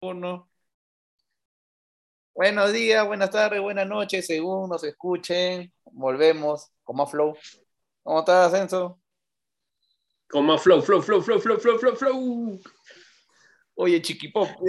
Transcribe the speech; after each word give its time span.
uno. 0.00 0.48
Buenos 2.34 2.72
días, 2.72 3.06
buenas 3.06 3.30
tardes, 3.30 3.60
buenas 3.60 3.86
noches, 3.88 4.26
según 4.26 4.68
nos 4.68 4.84
escuchen. 4.84 5.72
Volvemos 5.84 6.70
con 6.84 6.96
más 6.96 7.10
flow. 7.10 7.34
¿Cómo 8.02 8.18
estás, 8.20 8.52
Ascenso? 8.52 9.00
Con 10.28 10.44
más 10.44 10.60
flow, 10.62 10.82
flow, 10.82 11.00
flow, 11.02 11.22
flow, 11.22 11.40
flow, 11.40 11.58
flow, 11.58 11.78
flow, 11.78 11.96
flow. 11.96 12.60
Oye, 13.74 14.02
chiquipop. 14.02 14.48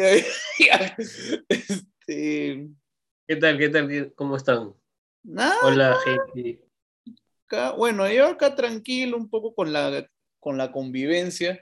este, 1.50 2.70
¿Qué 3.28 3.36
tal? 3.36 3.58
¿Qué 3.58 3.70
tal? 3.70 3.88
¿Qué- 3.90 4.14
¿Cómo 4.14 4.38
están? 4.38 4.74
nada, 5.24 5.58
Hola, 5.64 5.98
gente. 6.06 6.62
acá- 7.46 7.72
bueno, 7.72 8.10
yo 8.10 8.28
acá 8.28 8.56
tranquilo 8.56 9.18
un 9.18 9.30
poco 9.30 9.54
con 9.54 9.74
la, 9.74 10.10
con 10.40 10.58
la 10.58 10.72
convivencia. 10.72 11.62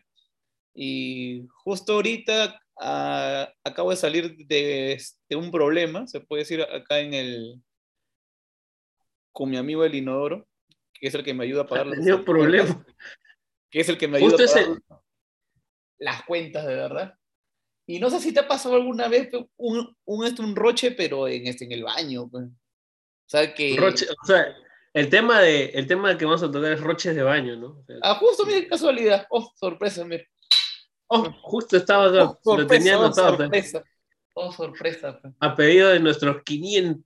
Y 0.76 1.48
justo 1.64 1.94
ahorita 1.94 2.62
ah, 2.80 3.52
acabo 3.64 3.92
de 3.92 3.96
salir 3.98 4.36
de, 4.48 5.02
de 5.30 5.36
un 5.36 5.52
problema, 5.52 6.08
se 6.08 6.20
puede 6.20 6.42
decir 6.44 6.62
acá 6.62 7.00
en 7.00 7.14
el 7.14 7.62
con 9.32 9.50
mi 9.50 9.58
amigo 9.58 9.84
el 9.84 9.96
inodoro, 9.96 10.48
que 10.94 11.08
es 11.08 11.14
el 11.16 11.24
que 11.24 11.34
me 11.34 11.44
ayuda 11.44 11.64
a 11.64 11.68
pagar 11.68 11.88
las 11.88 11.98
Tenido 12.00 12.24
problemas. 12.24 12.78
que 13.70 13.82
es 13.82 13.90
el 13.90 13.98
que 13.98 14.08
me 14.08 14.18
ayuda 14.18 14.38
Justo 14.38 14.60
a 14.60 14.64
pagar 14.64 14.82
las 16.00 16.24
cuentas 16.24 16.66
de 16.66 16.76
verdad. 16.76 17.16
Y 17.88 18.00
no 18.00 18.10
sé 18.10 18.20
si 18.20 18.34
te 18.34 18.40
ha 18.40 18.48
pasado 18.48 18.76
alguna 18.76 19.08
vez 19.08 19.30
un, 19.58 19.96
un, 20.06 20.26
este, 20.26 20.42
un 20.42 20.56
roche, 20.56 20.92
pero 20.92 21.28
en, 21.28 21.48
este, 21.48 21.66
en 21.66 21.72
el 21.74 21.84
baño. 21.84 22.28
pues. 22.30 22.46
O 22.46 23.28
sea 23.28 23.54
que... 23.54 23.76
Roche- 23.76 24.08
o 24.10 24.26
sea, 24.26 24.56
el 24.94 25.10
tema, 25.10 25.42
de, 25.42 25.66
el 25.66 25.86
tema 25.86 26.18
que 26.18 26.26
vamos 26.26 26.42
a 26.42 26.50
tocar 26.52 26.72
es 26.72 26.80
roches 26.82 27.16
de 27.16 27.22
baño, 27.24 27.56
¿no? 27.58 27.68
O 27.80 27.84
sea, 27.86 27.98
Ah, 28.02 28.16
justo, 28.16 28.46
mira, 28.46 28.68
casualidad. 28.68 29.28
Oh, 29.30 29.52
sorpresa, 29.56 30.04
mira. 30.06 30.24
Oh, 31.08 31.32
justo 31.42 31.78
estaba 31.78 32.08
acá, 32.08 32.38
Oh, 32.44 32.58
lo 32.58 32.68
tenía 32.68 32.98
oh, 32.98 33.06
anotado. 33.06 33.38
sorpresa. 33.38 33.84
Oh, 34.34 34.52
sorpresa. 34.52 35.20
A 35.40 35.56
pedido 35.56 35.90
de 35.90 36.00
nuestros 36.00 36.44
500 36.44 37.04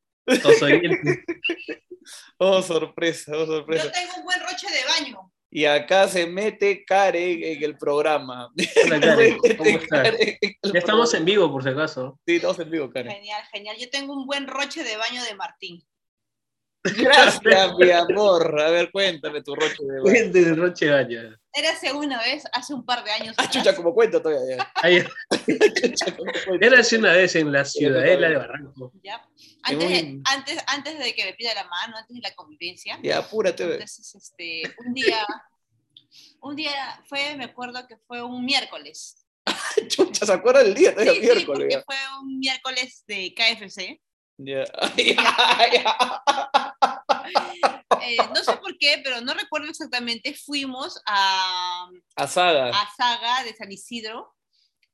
oyentes. 0.62 1.20
Oh, 2.37 2.62
sorpresa, 2.62 3.34
oh, 3.35 3.46
sorpresa. 3.46 3.84
Yo 3.84 3.91
tengo 3.91 4.13
un 4.18 4.24
buen 4.24 4.40
roche 4.40 4.68
de 4.68 5.04
baño. 5.04 5.32
Y 5.51 5.65
acá 5.65 6.07
se 6.07 6.27
mete 6.27 6.85
Karen 6.85 7.43
en 7.43 7.63
el 7.63 7.77
programa. 7.77 8.49
Hola, 8.85 8.99
Karen, 9.01 9.37
¿cómo 9.37 9.70
estás? 9.70 10.04
Karen 10.04 10.37
en 10.41 10.55
el 10.62 10.74
Ya 10.74 10.79
estamos 10.79 11.13
en 11.13 11.26
vivo, 11.26 11.52
por 11.52 11.63
si 11.63 11.70
acaso. 11.70 12.20
Sí, 12.26 12.35
estamos 12.35 12.59
en 12.59 12.71
vivo, 12.71 12.90
Karen. 12.90 13.12
Genial, 13.12 13.43
genial. 13.52 13.77
Yo 13.77 13.90
tengo 13.90 14.13
un 14.13 14.26
buen 14.26 14.48
roche 14.48 14.84
de 14.84 14.96
baño 14.98 15.24
de 15.24 15.35
Martín. 15.35 15.84
Gracias, 16.84 17.41
mi 17.77 17.91
amor. 17.91 18.62
A 18.62 18.70
ver, 18.70 18.91
cuéntame 18.91 19.41
tu 19.44 19.54
roche 19.54 19.77
de 19.80 19.88
baño. 19.88 20.02
Cuente 20.04 20.41
del 20.46 20.58
roche 20.58 20.86
de 20.86 20.91
baño. 20.91 21.38
Era 21.52 21.71
hace 21.71 21.91
una 21.91 22.21
vez, 22.21 22.44
hace 22.54 22.74
un 22.74 22.86
par 22.86 23.04
de 23.04 23.12
años. 23.12 23.36
Ah, 23.38 23.44
atrás. 23.44 23.52
chucha, 23.63 23.76
como 23.76 23.94
cuento 23.94 24.21
todavía. 24.21 24.71
Era 26.62 26.80
hace 26.80 26.98
una 26.98 27.13
vez 27.13 27.36
en 27.36 27.52
la 27.52 27.66
ciudadela 27.66 28.30
de 28.30 28.38
Barranco. 28.38 28.94
¿ya? 29.04 29.21
Antes, 29.63 29.90
de, 29.90 30.21
antes, 30.26 30.63
antes 30.68 30.99
de 30.99 31.13
que 31.13 31.26
me 31.26 31.34
pida 31.34 31.54
la 31.54 31.66
mano, 31.66 31.98
antes 31.98 32.16
de 32.16 32.21
la 32.21 32.34
convivencia. 32.34 32.98
Ya, 33.04 33.18
apúrate. 33.20 33.64
Entonces, 33.64 34.16
este, 34.16 34.64
un 34.86 34.93
día, 34.93 35.26
un 36.41 36.55
día 36.55 37.04
fue, 37.08 37.36
me 37.36 37.46
acuerdo 37.46 37.86
que 37.88 37.98
fue 38.08 38.21
un 38.24 38.46
miércoles. 38.46 39.26
Chucha, 39.88 40.26
¿se 40.26 40.32
acuerda 40.34 40.64
del 40.64 40.76
día? 40.76 40.91
Sí, 40.91 40.96
Todavía 40.96 41.14
sí, 41.14 41.20
miércoles. 41.21 41.46
porque 41.46 41.74
ya. 41.74 41.84
fue 41.84 41.96
un 42.21 42.40
miércoles 42.40 43.04
de 43.08 43.34
KFC. 43.34 44.02
Ya. 44.38 44.64
Ya, 44.96 45.70
ya. 45.74 46.68
Eh, 48.04 48.18
no 48.34 48.44
sé 48.44 48.55
por 48.58 48.78
qué, 48.78 49.02
pero 49.04 49.22
no 49.22 49.34
recuerdo 49.34 49.68
exactamente. 49.70 50.34
Fuimos 50.34 51.02
a, 51.05 51.90
A 52.16 52.28
Saga. 52.28 52.70
a 52.70 52.90
Saga 52.96 53.44
de 53.44 53.54
San 53.55 53.72
Isidro 53.72 54.36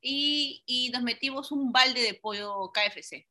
y, 0.01 0.63
y 0.65 0.89
nos 0.89 1.01
metimos 1.03 1.51
un 1.51 1.71
balde 1.71 2.01
de 2.01 2.13
pollo 2.15 2.71
KFC. 2.73 3.27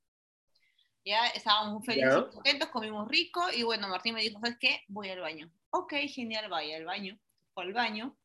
Ya 1.04 1.26
estábamos 1.28 1.74
muy 1.74 1.84
felices, 1.84 2.14
Ya. 2.14 2.28
contentos, 2.30 2.68
comimos 2.70 3.06
rico 3.08 3.42
y 3.52 3.62
bueno, 3.62 3.88
Martín 3.88 4.14
me 4.14 4.22
dijo, 4.22 4.40
¿sabes 4.40 4.56
qué? 4.58 4.82
Voy 4.88 5.10
al 5.10 5.20
baño. 5.20 5.50
Ok, 5.70 5.92
genial, 6.08 6.48
vaya 6.48 6.76
al 6.76 6.84
baño. 6.86 7.18
Fue 7.52 7.64
al 7.64 7.72
baño 7.74 8.16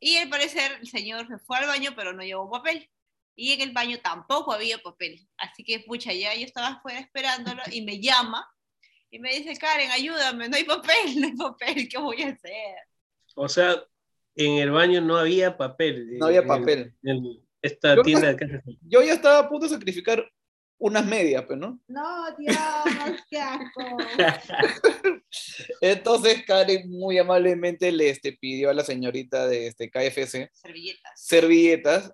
y 0.00 0.16
al 0.16 0.28
parecer 0.28 0.72
el 0.80 0.86
señor 0.88 1.26
se 1.28 1.38
fue 1.38 1.58
al 1.58 1.66
baño 1.66 1.92
pero 1.96 2.12
no 2.12 2.22
llevó 2.22 2.50
papel. 2.50 2.90
Y 3.36 3.52
en 3.52 3.60
el 3.62 3.72
baño 3.72 3.98
tampoco 4.00 4.52
había 4.52 4.78
papel. 4.78 5.26
Así 5.36 5.64
que, 5.64 5.80
pucha, 5.80 6.12
ya 6.12 6.34
yo 6.34 6.44
estaba 6.46 6.68
afuera 6.68 7.00
esperándolo 7.00 7.62
y 7.72 7.82
me 7.82 8.00
llama 8.00 8.48
y 9.14 9.18
me 9.20 9.32
dice, 9.32 9.56
Karen, 9.56 9.92
ayúdame, 9.92 10.48
no 10.48 10.56
hay 10.56 10.64
papel, 10.64 11.20
no 11.20 11.26
hay 11.28 11.36
papel, 11.36 11.88
¿qué 11.88 11.98
voy 11.98 12.20
a 12.22 12.30
hacer? 12.30 12.76
O 13.36 13.48
sea, 13.48 13.80
en 14.34 14.58
el 14.58 14.72
baño 14.72 15.00
no 15.00 15.16
había 15.16 15.56
papel. 15.56 16.18
No 16.18 16.26
había 16.26 16.40
En- 16.40 16.48
papel. 16.48 16.94
en 17.04 17.22
esta 17.62 17.94
Yo- 17.94 18.02
tienda 18.02 18.32
de 18.32 18.36
KFC. 18.36 18.78
Yo 18.82 19.02
ya 19.02 19.12
estaba 19.12 19.38
a 19.38 19.48
punto 19.48 19.66
de 19.68 19.74
sacrificar 19.74 20.28
unas 20.78 21.06
medias, 21.06 21.44
pues, 21.46 21.56
¿no? 21.60 21.78
No, 21.86 22.26
Dios, 22.36 22.56
qué 23.30 23.38
asco. 23.38 23.96
Entonces 25.80 26.42
Karen 26.44 26.90
muy 26.90 27.16
amablemente 27.18 27.92
le 27.92 28.10
este, 28.10 28.32
pidió 28.32 28.70
a 28.70 28.74
la 28.74 28.82
señorita 28.82 29.46
de 29.46 29.68
este 29.68 29.90
KFC 29.90 30.50
Servilletas. 30.52 31.12
servilletas 31.14 32.12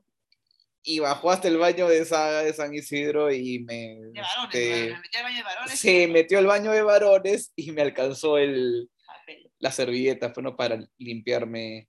y 0.83 0.99
bajó 0.99 1.31
hasta 1.31 1.49
el 1.49 1.59
baño 1.59 1.89
de 1.89 2.05
Saga 2.05 2.43
de 2.43 2.53
San 2.53 2.75
Isidro 2.75 3.31
y 3.33 3.61
me, 3.61 3.99
De 4.13 4.21
varones, 4.21 4.55
este, 4.55 4.89
¿no? 4.89 4.97
me 4.97 5.03
metí 5.03 5.17
al 5.17 5.23
baño 5.25 5.37
de 5.37 5.43
varones. 5.43 5.79
se 5.79 6.09
metió 6.09 6.39
al 6.39 6.47
baño 6.47 6.71
de 6.73 6.83
varones 6.83 7.53
y 7.57 7.73
me 7.73 7.83
alcanzó 7.83 8.39
el, 8.39 8.91
Papel. 9.07 9.51
la 9.59 9.71
servilleta, 9.71 10.33
bueno, 10.35 10.57
para 10.57 10.79
limpiarme 10.99 11.89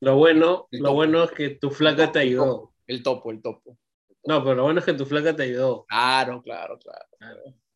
Lo 0.00 0.16
bueno, 0.16 0.68
El 0.70 0.80
lo 0.80 0.84
topo. 0.86 0.94
bueno 0.96 1.24
es 1.24 1.30
que 1.32 1.50
tu 1.50 1.70
flaca 1.70 2.12
te 2.12 2.20
ayudó. 2.20 2.74
el 2.86 3.02
topo, 3.02 3.30
el 3.30 3.42
topo. 3.42 3.76
No, 4.24 4.42
pero 4.42 4.56
lo 4.56 4.62
bueno 4.64 4.80
es 4.80 4.86
que 4.86 4.92
tu 4.94 5.06
flaca 5.06 5.34
te 5.34 5.44
ayudó. 5.44 5.86
Claro, 5.86 6.42
claro, 6.42 6.78
claro. 6.78 7.06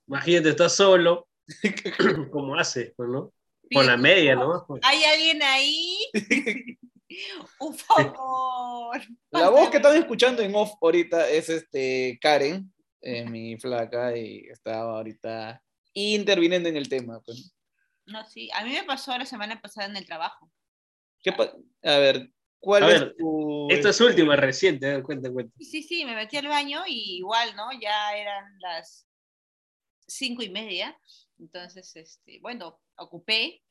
Imagínate, 0.06 0.50
estás 0.50 0.76
solo, 0.76 1.28
como 2.30 2.56
haces, 2.56 2.92
pues, 2.96 3.08
¿no? 3.08 3.32
Con 3.72 3.86
la 3.86 3.96
media, 3.96 4.36
¿no? 4.36 4.66
¿Hay 4.82 5.02
alguien 5.04 5.42
ahí? 5.42 5.96
Un 7.60 7.74
favor. 7.74 9.00
La 9.30 9.50
voz 9.50 9.70
que 9.70 9.76
están 9.78 9.96
escuchando 9.96 10.42
en 10.42 10.54
off 10.54 10.72
ahorita 10.80 11.28
es 11.28 11.48
este 11.48 12.18
Karen, 12.20 12.72
eh, 13.00 13.24
mi 13.28 13.56
flaca, 13.58 14.16
y 14.16 14.46
estaba 14.50 14.96
ahorita 14.98 15.62
interviniendo 15.92 16.68
en 16.68 16.76
el 16.76 16.88
tema. 16.88 17.20
pues. 17.24 17.54
No, 18.06 18.24
sí. 18.24 18.50
A 18.54 18.64
mí 18.64 18.72
me 18.72 18.84
pasó 18.84 19.16
la 19.16 19.26
semana 19.26 19.60
pasada 19.60 19.88
en 19.88 19.96
el 19.96 20.04
trabajo. 20.06 20.50
¿Qué 21.22 21.30
a 21.30 21.98
ver, 21.98 22.30
¿cuál 22.60 22.82
A 22.82 22.92
es 22.92 23.00
ver, 23.00 23.14
tu... 23.16 23.66
Esta 23.70 23.88
es 23.90 24.00
última, 24.00 24.36
reciente, 24.36 24.86
a 24.86 24.94
ver, 24.94 25.02
cuenta, 25.02 25.30
cuenta. 25.30 25.54
Sí, 25.58 25.64
sí, 25.64 25.82
sí, 25.82 26.04
me 26.04 26.14
metí 26.14 26.36
al 26.36 26.48
baño 26.48 26.82
y 26.86 27.16
igual, 27.18 27.56
¿no? 27.56 27.70
Ya 27.80 28.14
eran 28.16 28.44
las 28.60 29.06
cinco 30.06 30.42
y 30.42 30.50
media. 30.50 30.98
Entonces, 31.38 31.96
este, 31.96 32.38
bueno, 32.40 32.78
ocupé 32.96 33.62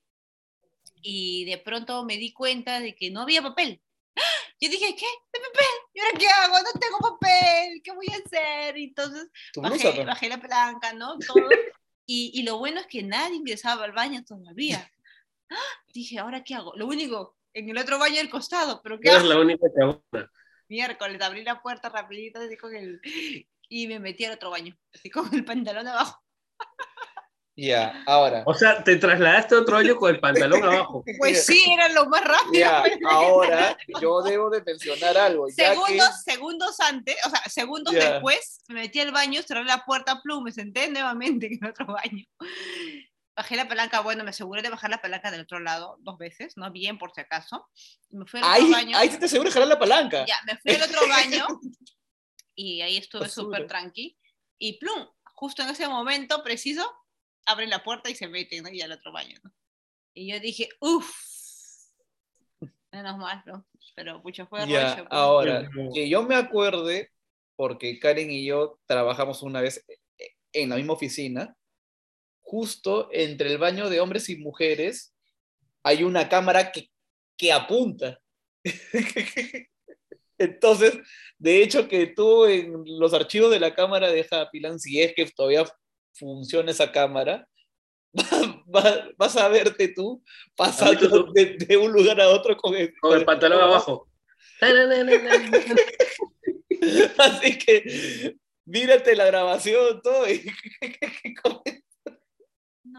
y 1.03 1.45
de 1.45 1.57
pronto 1.59 2.03
me 2.05 2.17
di 2.17 2.33
cuenta 2.33 2.79
de 2.79 2.95
que 2.95 3.11
no 3.11 3.21
había 3.21 3.41
papel. 3.41 3.81
Yo 4.59 4.69
dije, 4.69 4.95
¿qué? 4.95 5.05
¿De 5.33 5.39
papel? 5.39 5.65
¿Y 5.93 5.99
ahora 5.99 6.17
qué 6.17 6.27
hago? 6.27 6.55
No 6.59 6.79
tengo 6.79 6.97
papel. 6.99 7.81
¿Qué 7.83 7.91
voy 7.91 8.07
a 8.07 8.17
hacer? 8.17 8.77
Y 8.77 8.85
Entonces 8.85 9.29
bajé, 9.55 10.05
bajé 10.05 10.29
la 10.29 10.41
palanca, 10.41 10.93
¿no? 10.93 11.17
Todo. 11.19 11.35
Y, 12.05 12.31
y 12.33 12.43
lo 12.43 12.57
bueno 12.57 12.81
es 12.81 12.87
que 12.87 13.01
nadie 13.01 13.37
ingresaba 13.37 13.85
al 13.85 13.93
baño 13.93 14.25
todavía. 14.25 14.91
Dije, 15.93 16.19
¿ahora 16.19 16.43
qué 16.43 16.53
hago? 16.53 16.73
Lo 16.75 16.85
único, 16.85 17.37
en 17.53 17.69
el 17.69 17.77
otro 17.77 17.97
baño 17.97 18.17
del 18.17 18.29
costado, 18.29 18.81
pero 18.83 18.99
¿qué 18.99 19.09
Eres 19.09 19.23
la 19.23 19.39
única 19.39 19.67
chabona. 19.73 20.31
miércoles, 20.67 21.21
abrí 21.21 21.43
la 21.43 21.61
puerta 21.61 21.89
rapidito 21.89 22.39
así 22.39 22.57
con 22.57 22.75
el... 22.75 22.99
y 23.69 23.87
me 23.87 23.99
metí 23.99 24.25
al 24.25 24.33
otro 24.33 24.49
baño, 24.49 24.77
así 24.93 25.09
con 25.09 25.33
el 25.33 25.45
pantalón 25.45 25.87
abajo. 25.87 26.21
Ya, 27.55 28.03
ahora. 28.07 28.41
O 28.47 28.53
sea, 28.55 28.83
te 28.83 28.95
trasladaste 28.95 29.53
a 29.53 29.59
otro 29.59 29.77
año 29.77 29.95
con 29.95 30.09
el 30.13 30.19
pantalón 30.19 30.63
abajo. 30.63 31.03
Pues 31.19 31.45
sí, 31.45 31.63
era 31.71 31.87
lo 31.89 32.07
más 32.07 32.23
rápido. 32.23 32.53
Ya, 32.53 32.81
pues. 32.81 32.97
ahora 33.07 33.77
yo 34.01 34.21
debo 34.23 34.49
de 34.49 34.63
mencionar 34.63 35.15
algo. 35.17 35.47
Ya 35.49 35.55
que, 35.55 35.75
Segundos, 35.75 36.23
segundos 36.23 36.79
antes, 36.79 37.15
o 37.25 37.29
sea, 37.29 37.41
segundos 37.47 37.93
Ya. 37.93 38.13
después, 38.13 38.61
me 38.69 38.81
metí 38.81 38.99
al 38.99 39.11
baño, 39.11 39.41
cerré 39.43 39.63
la 39.65 39.85
puerta, 39.85 40.19
plum, 40.23 40.43
me 40.43 40.51
senté 40.51 40.89
nuevamente 40.89 41.45
en 41.45 41.59
el 41.63 41.69
otro 41.69 41.85
baño. 41.85 42.25
Bajé 43.35 43.55
la 43.55 43.67
palanca, 43.67 43.99
bueno, 44.01 44.23
me 44.23 44.31
aseguré 44.31 44.61
de 44.63 44.69
bajar 44.69 44.89
la 44.89 45.01
palanca 45.01 45.29
del 45.29 45.41
otro 45.41 45.59
lado 45.59 45.97
dos 46.01 46.17
veces, 46.17 46.53
¿no? 46.57 46.71
Bien, 46.71 46.97
por 46.97 47.11
si 47.13 47.21
acaso. 47.21 47.67
Y 48.09 48.17
me 48.17 48.25
fui 48.25 48.39
al 48.39 48.45
otro 48.45 48.65
ahí, 48.65 48.71
baño. 48.71 48.97
ahí 48.97 49.09
sí 49.09 49.17
te 49.19 49.25
aseguro 49.25 49.49
de 49.49 49.53
jalar 49.53 49.67
la 49.69 49.79
palanca. 49.79 50.25
Ya, 50.25 50.37
me 50.45 50.57
fui 50.57 50.73
al 50.73 50.89
otro 50.89 51.01
baño 51.09 51.47
y 52.55 52.81
ahí 52.81 52.97
estuve 52.97 53.29
súper 53.29 53.67
tranqui. 53.67 54.17
Y 54.59 54.77
plum, 54.79 55.07
justo 55.35 55.61
en 55.63 55.69
ese 55.69 55.87
momento 55.87 56.43
preciso, 56.43 56.87
abren 57.45 57.69
la 57.69 57.83
puerta 57.83 58.09
y 58.09 58.15
se 58.15 58.27
meten, 58.27 58.63
¿no? 58.63 58.69
Y 58.69 58.81
al 58.81 58.91
otro 58.91 59.11
baño, 59.11 59.37
¿no? 59.43 59.51
Y 60.13 60.31
yo 60.31 60.39
dije, 60.39 60.69
uff, 60.79 61.09
menos 62.91 63.17
mal, 63.17 63.43
¿no? 63.45 63.65
Pero 63.95 64.19
mucho 64.19 64.47
fue 64.47 64.59
Ya, 64.67 64.95
rollo, 64.95 65.07
pues. 65.07 65.07
ahora, 65.11 65.69
que 65.93 66.09
yo 66.09 66.23
me 66.23 66.35
acuerde, 66.35 67.11
porque 67.55 67.99
Karen 67.99 68.29
y 68.31 68.45
yo 68.45 68.79
trabajamos 68.85 69.41
una 69.43 69.61
vez 69.61 69.85
en 70.51 70.69
la 70.69 70.75
misma 70.75 70.93
oficina, 70.93 71.55
justo 72.41 73.09
entre 73.11 73.51
el 73.51 73.57
baño 73.57 73.89
de 73.89 73.99
hombres 73.99 74.29
y 74.29 74.37
mujeres 74.37 75.15
hay 75.83 76.03
una 76.03 76.29
cámara 76.29 76.71
que, 76.71 76.89
que 77.37 77.51
apunta. 77.51 78.19
Entonces, 80.37 80.97
de 81.37 81.63
hecho, 81.63 81.87
que 81.87 82.07
tú 82.07 82.45
en 82.45 82.83
los 82.85 83.13
archivos 83.13 83.51
de 83.51 83.59
la 83.59 83.73
cámara 83.73 84.09
de 84.11 84.25
Happyland, 84.29 84.79
si 84.79 85.01
es 85.01 85.13
que 85.13 85.25
todavía 85.25 85.65
funciona 86.13 86.71
esa 86.71 86.91
cámara, 86.91 87.47
va- 88.75 89.09
vas 89.17 89.35
a 89.37 89.47
verte 89.49 89.87
tú 89.89 90.23
pasando 90.55 91.31
de, 91.33 91.57
de 91.57 91.77
un 91.77 91.91
lugar 91.91 92.19
a 92.21 92.29
otro 92.29 92.55
con 92.57 92.75
el, 92.75 92.93
Con 92.99 93.17
el 93.19 93.25
pantalón 93.25 93.61
abajo. 93.61 94.07
Así 97.17 97.57
que 97.57 98.35
mírate 98.65 99.15
la 99.15 99.25
grabación, 99.25 100.01
todo. 100.01 100.29
Y, 100.29 100.45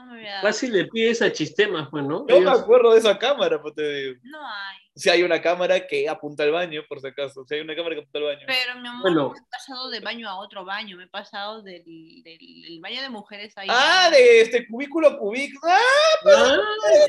No 0.04 0.12
me 0.12 0.20
voy 0.20 0.28
a... 0.28 0.40
Casi 0.42 0.66
le 0.68 0.84
pides 0.86 1.22
a 1.22 1.32
chistemas, 1.32 1.88
pues, 1.90 2.04
¿no? 2.04 2.26
yo 2.28 2.40
me 2.40 2.50
acuerdo 2.50 2.92
de 2.92 2.98
esa 2.98 3.18
cámara, 3.18 3.60
pues 3.62 3.74
te 3.74 3.82
digo. 3.92 4.20
No 4.24 4.38
hay. 4.46 4.76
Si 4.96 5.10
hay 5.10 5.22
una 5.24 5.42
cámara 5.42 5.86
que 5.88 6.08
apunta 6.08 6.44
al 6.44 6.52
baño, 6.52 6.82
por 6.88 7.00
si 7.00 7.08
acaso. 7.08 7.44
Si 7.48 7.54
hay 7.54 7.62
una 7.62 7.74
cámara 7.74 7.96
que 7.96 8.02
apunta 8.02 8.18
al 8.18 8.24
baño. 8.26 8.44
Pero 8.46 8.74
mi 8.80 8.86
amor, 8.88 9.02
Bueno. 9.02 9.22
no 9.22 9.30
me 9.32 9.38
he 9.38 9.42
pasado 9.50 9.90
de 9.90 9.98
baño 10.00 10.28
a 10.28 10.36
otro 10.38 10.64
baño. 10.64 10.96
Me 10.96 11.04
he 11.04 11.08
pasado 11.08 11.62
del, 11.62 11.82
del, 11.84 12.38
del 12.38 12.80
baño 12.80 13.02
de 13.02 13.08
mujeres 13.08 13.52
ahí. 13.56 13.66
Ah, 13.70 14.08
de 14.12 14.42
este 14.42 14.66
cubículo 14.68 15.08
a 15.08 15.18
cubículo. 15.18 15.60
¡Ah, 15.72 15.78
Ah, 16.26 16.56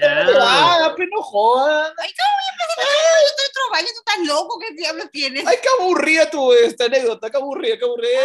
ya. 0.01 0.25
ah, 0.39 0.93
pero 0.97 1.09
no 1.15 1.21
jodan! 1.21 1.93
Ay, 1.99 2.09
¿cómo 2.17 2.31
voy 2.33 2.45
a 2.47 2.53
empezar 2.53 2.85
a 2.85 3.19
de 3.21 3.49
otro 3.49 3.71
baño? 3.71 3.87
¿Tú 3.93 3.99
estás 3.99 4.27
loco? 4.27 4.59
¿Qué 4.59 4.73
diablos 4.73 5.11
tienes? 5.11 5.45
¡Ay, 5.47 5.57
qué 5.61 5.69
aburrida 5.79 6.29
tu 6.29 6.53
esta 6.53 6.85
anécdota! 6.85 7.29
¡Qué 7.29 7.37
aburrida, 7.37 7.77
qué 7.77 7.85
aburrida! 7.85 8.19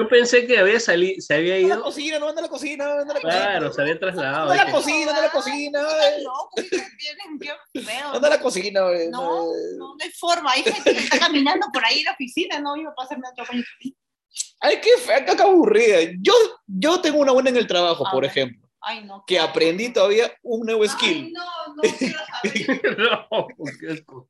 Yo 0.00 0.08
pensé 0.08 0.46
que 0.46 0.58
había 0.58 0.80
salido, 0.80 1.20
se 1.20 1.34
había 1.34 1.56
Anda 1.56 1.66
a 1.66 1.68
la 1.68 1.74
ido. 1.74 1.82
cocina, 1.84 2.18
no 2.18 2.28
anda 2.28 2.40
a 2.40 2.44
la 2.44 2.48
cocina, 2.48 2.84
anda 2.84 3.02
a 3.02 3.06
la 3.06 3.20
cocina. 3.20 3.30
Claro, 3.30 3.72
se 3.72 3.82
había 3.82 3.98
trasladado. 4.00 4.50
Anda 4.50 4.62
a 4.62 4.64
la 4.66 4.72
cocina, 4.72 5.10
anda 5.10 5.18
a 5.18 5.26
la 5.26 5.30
cocina. 5.30 5.80
Anda 8.14 8.26
a 8.26 8.30
la 8.30 8.40
cocina. 8.40 8.80
No, 8.80 8.88
no, 9.10 9.46
no 9.76 9.96
hay 10.02 10.10
forma. 10.12 10.52
Hay 10.52 10.62
gente 10.62 10.94
que 10.94 11.00
está 11.00 11.18
caminando 11.18 11.66
por 11.70 11.84
ahí 11.84 11.98
en 11.98 12.04
la 12.06 12.12
oficina. 12.12 12.60
No 12.60 12.76
iba 12.78 12.90
a 12.90 12.94
pasarme 12.94 13.28
otro 13.28 13.44
baño. 13.46 13.62
Ay, 14.60 14.80
qué 14.80 14.90
fea, 15.04 15.22
qué 15.22 15.32
aburrida. 15.42 15.98
Yo, 16.20 16.32
yo 16.66 17.00
tengo 17.02 17.18
una 17.18 17.32
buena 17.32 17.50
en 17.50 17.58
el 17.58 17.66
trabajo, 17.66 18.04
por 18.10 18.24
ejemplo, 18.24 18.66
Ay, 18.80 19.04
no. 19.04 19.22
que 19.26 19.38
aprendí 19.38 19.92
todavía 19.92 20.32
un 20.42 20.64
nuevo 20.64 20.82
Ay, 20.82 20.88
skill. 20.88 21.32
no, 21.32 21.74
no 21.74 21.82
quiero 21.98 22.18
saber. 22.42 22.98
no. 24.06 24.28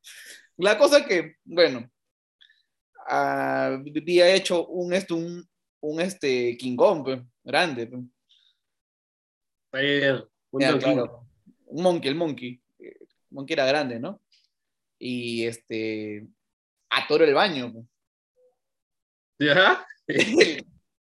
La 0.56 0.76
cosa 0.78 1.04
que, 1.04 1.36
bueno, 1.44 1.88
ah, 3.08 3.78
había 3.96 4.34
hecho 4.34 4.66
un, 4.66 4.92
este, 4.92 5.14
un, 5.14 5.49
un 5.80 6.00
este, 6.00 6.56
King 6.56 6.76
Kong, 6.76 7.02
pues, 7.04 7.20
grande. 7.42 7.86
pues. 7.86 8.02
Un 10.50 10.60
Ya, 10.60 10.78
claro. 10.78 11.26
Un 11.66 11.82
monkey, 11.82 12.08
el 12.10 12.16
monkey. 12.16 12.60
El 12.78 12.96
monkey 13.30 13.54
era 13.54 13.66
grande, 13.66 14.00
¿no? 14.00 14.20
Y 14.98 15.44
este, 15.46 16.26
atoro 16.90 17.24
el 17.24 17.34
baño. 17.34 17.72
pues. 17.72 17.86
¿Ya? 19.38 19.86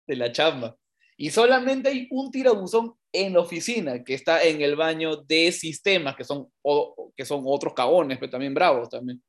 de 0.07 0.17
la 0.17 0.33
chamba. 0.33 0.77
Y 1.17 1.31
solamente 1.31 1.89
hay 1.91 2.09
un 2.11 2.31
tirabuzón 2.31 2.95
en 3.13 3.35
la 3.35 3.41
oficina 3.41 4.03
que 4.03 4.15
está 4.15 4.43
en 4.43 4.61
el 4.61 4.75
baño 4.75 5.17
de 5.17 5.53
sistemas, 5.53 6.17
que 6.17 6.25
son, 6.25 6.51
o- 6.63 7.13
que 7.17 7.25
son 7.25 7.45
otros 7.47 7.73
cagones, 7.75 8.19
pero 8.19 8.33
también 8.33 8.53
bravos 8.55 8.89
también. 8.89 9.23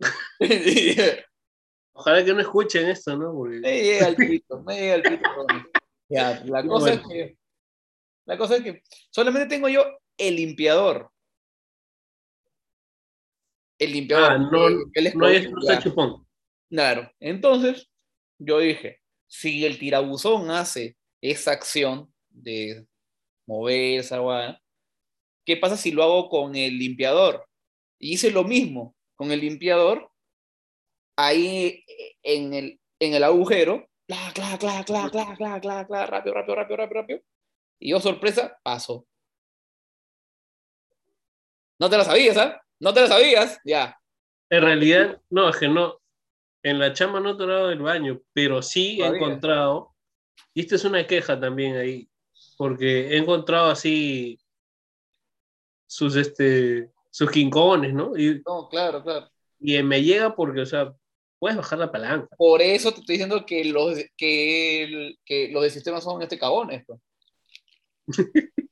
Ojalá 2.02 2.24
que 2.24 2.34
no 2.34 2.40
escuchen 2.40 2.88
esto, 2.88 3.16
¿no? 3.16 3.32
Porque- 3.32 3.60
me 3.60 3.80
llega 3.80 4.08
el 4.08 4.16
pito, 4.16 4.60
me 4.62 4.74
llega 4.76 4.94
el 4.96 5.02
pito. 5.02 5.30
Ya, 6.08 6.42
la 6.46 6.66
cosa 6.66 6.94
es 6.94 7.00
que, 7.08 7.38
la 8.26 8.36
cosa 8.36 8.56
es 8.56 8.62
que 8.64 8.82
solamente 9.10 9.48
tengo 9.48 9.68
yo 9.68 9.84
el 10.18 10.34
limpiador. 10.34 11.08
El 13.78 13.92
limpiador. 13.92 14.32
Ah, 14.32 14.38
no- 14.38 14.66
el- 14.94 15.12
no, 15.16 15.28
es, 15.28 15.48
no 15.50 15.80
chupón. 15.80 16.26
Claro, 16.68 17.08
entonces 17.20 17.88
yo 18.38 18.58
dije, 18.58 19.00
si 19.28 19.64
el 19.64 19.78
tirabuzón 19.78 20.50
hace 20.50 20.96
esa 21.22 21.52
acción 21.52 22.12
de 22.30 22.84
mover 23.46 24.00
esa 24.00 24.18
guada, 24.18 24.60
¿qué 25.46 25.56
pasa 25.56 25.76
si 25.76 25.92
lo 25.92 26.02
hago 26.02 26.28
con 26.28 26.56
el 26.56 26.78
limpiador? 26.78 27.46
Y 28.00 28.14
hice 28.14 28.32
lo 28.32 28.42
mismo 28.42 28.96
con 29.14 29.30
el 29.30 29.40
limpiador, 29.40 30.10
ahí 31.16 31.84
eh, 31.86 32.14
en 32.22 32.54
el, 32.54 32.80
en 33.00 33.14
el 33.14 33.24
agujero, 33.24 33.86
cla, 34.06 34.32
cla, 34.34 34.58
cla, 34.58 34.84
cla, 34.84 35.10
cla, 35.10 35.34
cla, 35.36 35.60
cla, 35.60 35.86
cla, 35.86 36.06
rápido, 36.06 36.34
rápido, 36.34 36.54
rápido, 36.56 36.76
rápido, 36.76 37.00
rápido. 37.00 37.20
Y 37.78 37.90
yo, 37.90 38.00
sorpresa, 38.00 38.58
paso. 38.62 39.06
No 41.78 41.90
te 41.90 41.96
la 41.98 42.04
sabías, 42.04 42.36
¿ah? 42.36 42.60
No 42.80 42.92
te 42.94 43.00
la 43.00 43.06
sabías, 43.08 43.58
ya. 43.64 43.96
En 44.50 44.62
realidad, 44.62 45.20
no, 45.30 45.48
es 45.48 45.56
que 45.56 45.68
no. 45.68 45.98
En 46.62 46.78
la 46.78 46.92
chamba 46.92 47.18
no 47.18 47.30
he 47.30 47.32
atorado 47.32 47.68
del 47.68 47.80
baño, 47.80 48.20
pero 48.32 48.62
sí 48.62 48.94
he 48.94 48.98
Todavía. 48.98 49.18
encontrado, 49.18 49.94
y 50.54 50.60
esta 50.60 50.76
es 50.76 50.84
una 50.84 51.04
queja 51.06 51.40
también 51.40 51.76
ahí, 51.76 52.08
porque 52.56 53.08
he 53.08 53.16
encontrado 53.16 53.70
así 53.70 54.38
sus, 55.86 56.14
este, 56.14 56.92
sus 57.10 57.30
quincones, 57.30 57.92
¿no? 57.92 58.16
Y, 58.16 58.40
No, 58.46 58.68
claro, 58.68 59.02
claro. 59.02 59.28
y 59.58 59.82
me 59.82 60.02
llega 60.02 60.36
porque, 60.36 60.60
o 60.60 60.66
sea, 60.66 60.94
puedes 61.42 61.56
bajar 61.56 61.76
la 61.80 61.90
palanca. 61.90 62.28
Por 62.36 62.62
eso 62.62 62.92
te 62.92 63.00
estoy 63.00 63.14
diciendo 63.14 63.44
que 63.44 63.64
los, 63.64 63.98
que, 64.16 64.84
el- 64.84 65.18
que 65.24 65.48
los 65.48 65.60
de 65.64 65.70
sistema 65.70 66.00
son 66.00 66.22
este 66.22 66.38
cagones. 66.38 66.84
pues. 66.86 67.00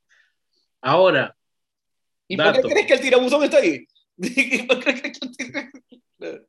Ahora, 0.81 1.37
¿Y 2.28 2.37
por 2.37 2.52
qué 2.52 2.62
crees 2.62 2.87
que 2.87 2.94
el 2.94 3.00
tirabuzón 3.00 3.43
está 3.43 3.56
ahí? 3.56 3.84
¿Por 4.69 4.84
qué 4.84 4.94
crees 5.00 5.19
que 5.19 5.26
el 5.26 5.32
tir- 6.19 6.46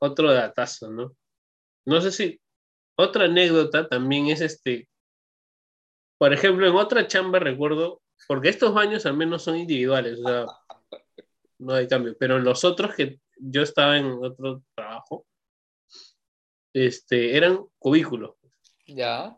otro 0.00 0.30
datazo, 0.34 0.90
¿no? 0.90 1.16
No 1.86 2.00
sé 2.02 2.12
si 2.12 2.38
otra 2.94 3.24
anécdota 3.24 3.88
también 3.88 4.26
es 4.26 4.42
este, 4.42 4.86
por 6.18 6.34
ejemplo, 6.34 6.66
en 6.68 6.74
otra 6.74 7.06
chamba 7.06 7.38
recuerdo, 7.38 8.02
porque 8.28 8.50
estos 8.50 8.74
baños 8.74 9.06
al 9.06 9.16
menos 9.16 9.42
son 9.44 9.56
individuales, 9.56 10.18
o 10.22 10.28
sea, 10.28 10.46
no 11.64 11.74
hay 11.74 11.88
cambio. 11.88 12.16
Pero 12.18 12.38
los 12.38 12.64
otros 12.64 12.94
que 12.94 13.20
yo 13.36 13.62
estaba 13.62 13.98
en 13.98 14.06
otro 14.06 14.62
trabajo, 14.74 15.26
este, 16.72 17.36
eran 17.36 17.64
cubículos. 17.78 18.36
Ya. 18.86 19.36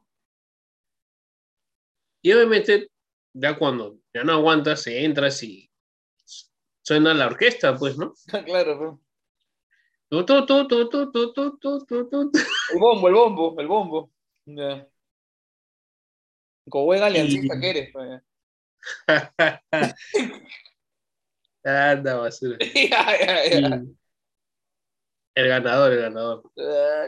Y 2.23 2.32
obviamente, 2.32 2.90
ya 3.32 3.56
cuando 3.56 3.99
ya 4.12 4.25
no 4.25 4.32
aguantas, 4.32 4.82
se 4.82 5.05
entras 5.05 5.43
y 5.43 5.70
suena 6.82 7.14
la 7.14 7.26
orquesta, 7.26 7.76
pues, 7.76 7.96
¿no? 7.96 8.14
claro, 8.44 8.79
pues. 8.79 8.90
pero... 8.90 9.00
Tu, 10.08 10.25
tu, 10.25 10.46
tu, 10.46 12.31
el 12.72 12.79
bombo, 12.79 13.08
el 13.08 13.15
bombo, 13.15 13.60
el 13.60 13.67
bombo. 13.67 14.12
Ya. 14.46 14.89
Como 16.69 16.84
buen 16.84 17.03
aliancista 17.03 17.56
y... 17.56 17.60
que 17.60 17.70
eres. 17.70 17.93
Pues. 17.93 18.22
Anda, 21.67 22.17
basura. 22.17 22.56
Ya, 22.75 23.19
ya, 23.19 23.44
ya. 23.51 23.77
Y 23.82 23.96
El 25.35 25.49
ganador, 25.49 25.93
el 25.93 26.01
ganador. 26.01 26.43
Ah, 26.58 27.06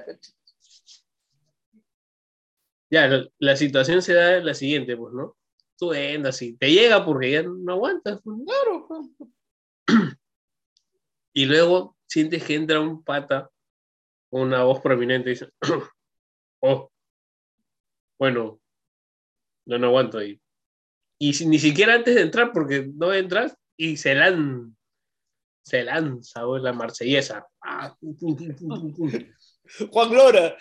Ya, 2.91 3.07
la, 3.07 3.29
la 3.38 3.57
situación 3.57 4.00
se 4.03 4.15
da 4.15 4.41
la 4.41 4.55
siguiente, 4.55 4.97
pues, 4.97 5.12
¿no? 5.15 5.37
Tú 5.79 5.93
entras 5.93 6.41
y 6.43 6.57
te 6.57 6.71
llega 6.73 7.05
porque 7.05 7.31
ya 7.33 7.43
no 7.43 7.73
aguantas. 7.73 8.21
pues. 8.23 8.37
Claro, 8.47 8.87
pues. 8.88 9.31
Y 11.35 11.45
luego 11.47 11.97
sientes 12.07 12.43
que 12.45 12.55
entra 12.55 12.81
un 12.81 13.05
pata 13.05 13.50
una 14.33 14.65
voz 14.65 14.81
prominente 14.81 15.31
y 15.31 15.33
dice, 15.35 15.49
oh, 16.62 16.91
bueno, 18.19 18.61
no, 19.67 19.79
no 19.79 19.87
aguanto 19.88 20.19
ahí. 20.19 20.41
Y 21.21 21.33
si- 21.35 21.47
ni 21.47 21.59
siquiera 21.59 21.95
antes 21.95 22.15
de 22.15 22.23
entrar, 22.23 22.53
porque 22.53 22.88
no 22.95 23.12
entras 23.12 23.57
y 23.78 23.97
se 23.97 24.14
lanza, 24.14 24.75
se 25.64 25.85
lanza, 25.85 26.42
güey, 26.42 26.62
la 26.62 26.73
marsellesa. 26.73 27.47
Ah, 27.62 27.97
pum, 27.99 28.16
pum, 28.18 28.94
pum. 28.94 29.12
Juan 29.90 30.14
Lora. 30.14 30.56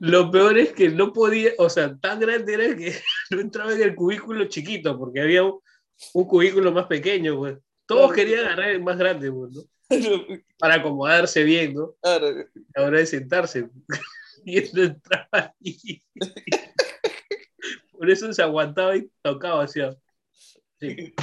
Lo 0.00 0.30
peor 0.30 0.58
es 0.58 0.72
que 0.72 0.88
no 0.88 1.12
podía, 1.12 1.52
o 1.58 1.68
sea, 1.68 1.96
tan 1.98 2.20
grande 2.20 2.54
era 2.54 2.76
que 2.76 2.94
no 3.30 3.40
entraba 3.40 3.72
en 3.74 3.82
el 3.82 3.94
cubículo 3.94 4.44
chiquito, 4.46 4.98
porque 4.98 5.20
había 5.20 5.42
un, 5.44 5.60
un 6.14 6.24
cubículo 6.26 6.72
más 6.72 6.86
pequeño, 6.86 7.36
pues. 7.38 7.58
Todos 7.86 8.12
Claro. 8.12 8.14
querían 8.14 8.44
agarrar 8.46 8.70
el 8.70 8.82
más 8.82 8.96
grande, 8.96 9.30
pues, 9.32 9.52
¿no? 9.52 9.62
Para 10.58 10.76
acomodarse 10.76 11.42
bien, 11.42 11.74
¿no? 11.74 11.94
Claro. 12.00 12.26
A 12.74 12.80
la 12.80 12.86
hora 12.86 12.98
de 12.98 13.06
sentarse. 13.06 13.68
Y 14.44 14.58
él 14.58 14.70
no 14.72 14.82
entraba 14.84 15.54
ahí. 15.60 16.02
Por 18.02 18.10
eso 18.10 18.32
se 18.32 18.42
aguantaba 18.42 18.96
y 18.96 19.08
tocaba, 19.22 19.62
así. 19.62 19.80
Sí. 20.80 21.14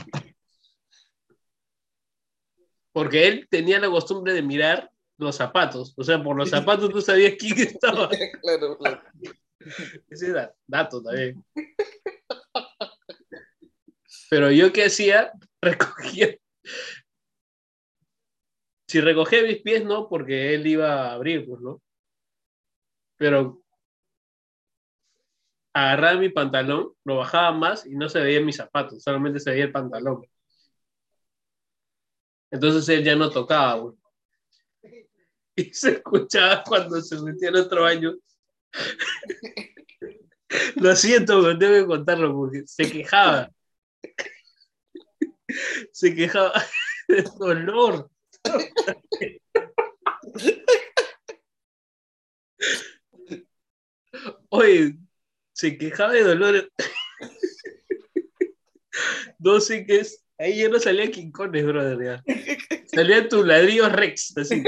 Porque 2.94 3.28
él 3.28 3.48
tenía 3.52 3.82
la 3.82 3.90
costumbre 3.90 4.32
de 4.32 4.42
mirar 4.42 4.90
los 5.18 5.36
zapatos. 5.36 5.94
O 5.98 6.06
sea, 6.06 6.24
por 6.24 6.38
los 6.38 6.50
zapatos 6.50 6.90
tú 6.90 7.02
sabías 7.02 7.34
quién 7.38 7.60
estaba. 7.60 8.08
Claro, 8.42 8.78
claro. 8.78 9.02
Ese 10.10 10.30
era 10.30 10.56
dato 10.66 11.04
también. 11.04 11.44
Pero 14.30 14.50
yo 14.50 14.72
qué 14.72 14.86
hacía, 14.86 15.34
recogía. 15.62 16.38
Si 18.88 19.02
recogía 19.02 19.44
mis 19.44 19.62
pies, 19.62 19.84
no, 19.84 20.08
porque 20.08 20.54
él 20.56 20.66
iba 20.66 21.10
a 21.10 21.14
abrir, 21.16 21.46
pues, 21.46 21.60
¿no? 21.60 21.82
Pero 23.18 23.66
agarraba 25.74 26.20
mi 26.20 26.30
pantalón, 26.30 26.94
lo 27.04 27.18
bajaba 27.18 27.52
más 27.52 27.86
y 27.86 27.96
no 27.96 28.10
se 28.10 28.20
veían 28.20 28.46
mis 28.46 28.58
zapatos, 28.58 29.04
solamente 29.04 29.40
se 29.40 29.52
veía 29.52 29.66
el 29.66 29.72
pantalón. 29.72 30.26
Entonces 32.52 32.88
él 32.90 33.04
ya 33.04 33.16
no 33.16 33.30
tocaba. 33.30 33.94
Y 35.56 35.74
se 35.74 35.92
escuchaba 35.92 36.64
cuando 36.64 37.02
se 37.02 37.22
metía 37.22 37.50
en 37.50 37.58
otro 37.58 37.84
baño. 37.84 38.16
Lo 40.76 40.96
siento, 40.96 41.42
pero 41.42 41.60
tengo 41.60 41.74
que 41.74 41.86
contarlo 41.86 42.34
porque 42.34 42.64
se 42.66 42.92
quejaba. 42.92 43.52
Se 45.92 46.16
quejaba 46.16 46.54
de 47.08 47.24
dolor. 47.38 48.10
Oye, 54.50 54.98
se 55.60 55.78
quejaba 55.78 56.14
de 56.14 56.24
dolor. 56.24 56.72
No 59.40 59.60
sé 59.60 59.86
qué 59.86 59.98
es. 59.98 60.26
Ahí 60.38 60.60
ya 60.60 60.70
no 60.70 60.80
salía 60.80 61.12
quincones, 61.12 61.66
brother. 61.66 61.98
Ya. 62.02 62.24
Salía 62.86 63.28
tu 63.28 63.44
ladrillo 63.44 63.90
Rex, 63.90 64.38
así. 64.38 64.64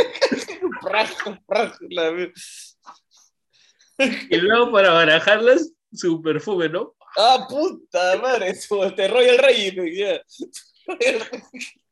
Y 4.30 4.38
luego 4.38 4.72
para 4.72 4.92
barajarlas, 4.92 5.72
su 5.94 6.22
perfume, 6.22 6.68
¿no? 6.70 6.96
Ah, 7.18 7.46
puta 7.50 8.18
madre, 8.18 8.56
su, 8.56 8.84
este 8.84 9.08
Royal 9.08 9.38
Rey. 9.38 9.96
ya. 9.96 10.22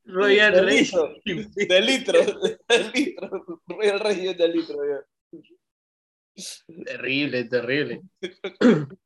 Royal 0.06 0.66
Rey. 0.66 0.90
De 1.56 1.82
litro, 1.82 2.20
de 2.68 2.92
litro. 2.94 3.62
Royal 3.68 4.00
Rey 4.00 4.34
de 4.34 4.48
litro, 4.48 4.78
ya. 4.86 5.06
Terrible, 6.86 7.44
terrible. 7.46 8.02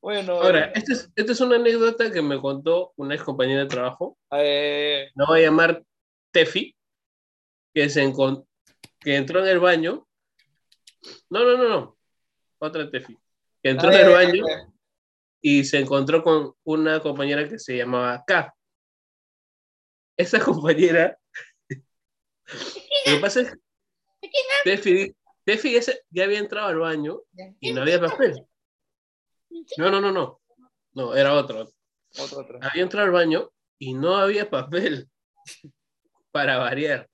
Bueno, 0.00 0.34
Ahora, 0.40 0.66
esta 0.76 0.92
es, 0.92 1.10
esta 1.16 1.32
es 1.32 1.40
una 1.40 1.56
anécdota 1.56 2.10
que 2.12 2.22
me 2.22 2.40
contó 2.40 2.92
una 2.96 3.14
ex 3.16 3.24
compañera 3.24 3.62
de 3.62 3.66
trabajo. 3.68 4.16
eh, 4.30 5.10
La 5.16 5.26
voy 5.26 5.40
a 5.40 5.44
llamar 5.46 5.82
Tefi, 6.32 6.74
que, 7.74 7.88
se 7.90 8.04
encon- 8.06 8.46
que 9.00 9.16
entró 9.16 9.40
en 9.40 9.48
el 9.48 9.58
baño. 9.58 10.06
No, 11.30 11.44
no, 11.44 11.56
no, 11.58 11.68
no. 11.68 11.98
Otra 12.58 12.88
Tefi. 12.88 13.18
Que 13.62 13.70
entró 13.70 13.90
en 13.90 13.98
el 13.98 14.08
eh, 14.08 14.14
baño 14.14 14.48
eh, 14.48 14.66
y 15.42 15.64
se 15.64 15.78
encontró 15.80 16.22
con 16.22 16.54
una 16.62 17.00
compañera 17.00 17.48
que 17.48 17.58
se 17.58 17.76
llamaba 17.76 18.22
K. 18.24 18.54
Esa 20.16 20.38
compañera. 20.44 21.18
Lo 21.68 23.14
que 23.14 23.20
pasa 23.20 23.40
es 23.40 23.50
que 24.22 24.28
Tefi, 24.64 25.14
Tefi 25.48 25.72
ya, 25.72 25.80
se- 25.80 26.02
ya 26.10 26.24
había 26.24 26.40
entrado 26.40 26.68
al 26.68 26.78
baño 26.78 27.22
y 27.58 27.72
no 27.72 27.80
había 27.80 27.98
papel. 27.98 28.44
No, 29.78 29.90
no, 29.90 29.98
no, 29.98 30.12
no. 30.12 30.42
No, 30.92 31.16
era 31.16 31.32
otro. 31.32 31.72
Otro, 32.18 32.40
otro. 32.40 32.58
Había 32.60 32.82
entrado 32.82 33.06
al 33.06 33.12
baño 33.12 33.50
y 33.78 33.94
no 33.94 34.16
había 34.16 34.50
papel 34.50 35.08
para 36.32 36.58
variar. 36.58 37.08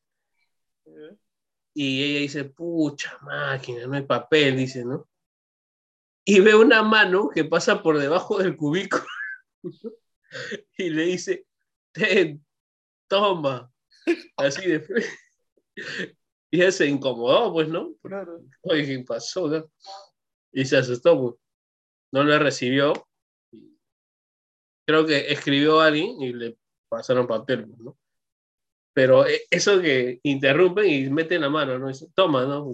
Y 1.75 2.03
ella 2.03 2.19
dice, 2.23 2.43
pucha 2.43 3.17
máquina, 3.23 3.87
no 3.87 3.95
hay 3.95 4.03
papel, 4.03 4.57
dice, 4.57 4.85
¿no? 4.85 5.09
Y 6.25 6.41
ve 6.41 6.57
una 6.57 6.83
mano 6.83 7.31
que 7.33 7.45
pasa 7.45 7.85
por 7.85 8.01
debajo 8.01 8.39
del 8.39 8.57
cubículo 8.57 9.07
y 10.77 10.91
le 10.91 11.05
dice, 11.05 11.47
ten, 11.93 12.45
toma, 13.07 13.73
así 14.37 14.67
de 14.67 14.81
frente. 14.81 16.19
Y 16.55 16.61
ella 16.63 16.71
se 16.71 16.87
incomodó, 16.87 17.53
pues, 17.53 17.69
¿no? 17.69 17.97
Claro. 18.01 18.41
Oye, 18.63 18.87
¿qué 18.87 19.05
pasó? 19.05 19.49
no? 19.49 19.69
Y 20.53 20.65
se 20.65 20.77
asustó, 20.77 21.21
pues. 21.21 21.35
No 22.13 22.23
le 22.23 22.39
recibió. 22.39 22.93
Creo 24.87 25.05
que 25.05 25.33
escribió 25.33 25.81
a 25.81 25.87
alguien 25.87 26.23
y 26.23 26.33
le 26.33 26.57
pasaron 26.89 27.27
papel, 27.27 27.67
pues, 27.67 27.81
¿no? 27.81 27.99
Pero 28.93 29.27
eh, 29.27 29.43
eso 29.51 29.81
que 29.81 30.21
interrumpen 30.23 30.89
y 30.89 31.11
meten 31.11 31.41
la 31.41 31.51
mano, 31.51 31.77
¿no? 31.77 31.89
Dice, 31.89 32.07
Toma, 32.15 32.45
¿no? 32.45 32.73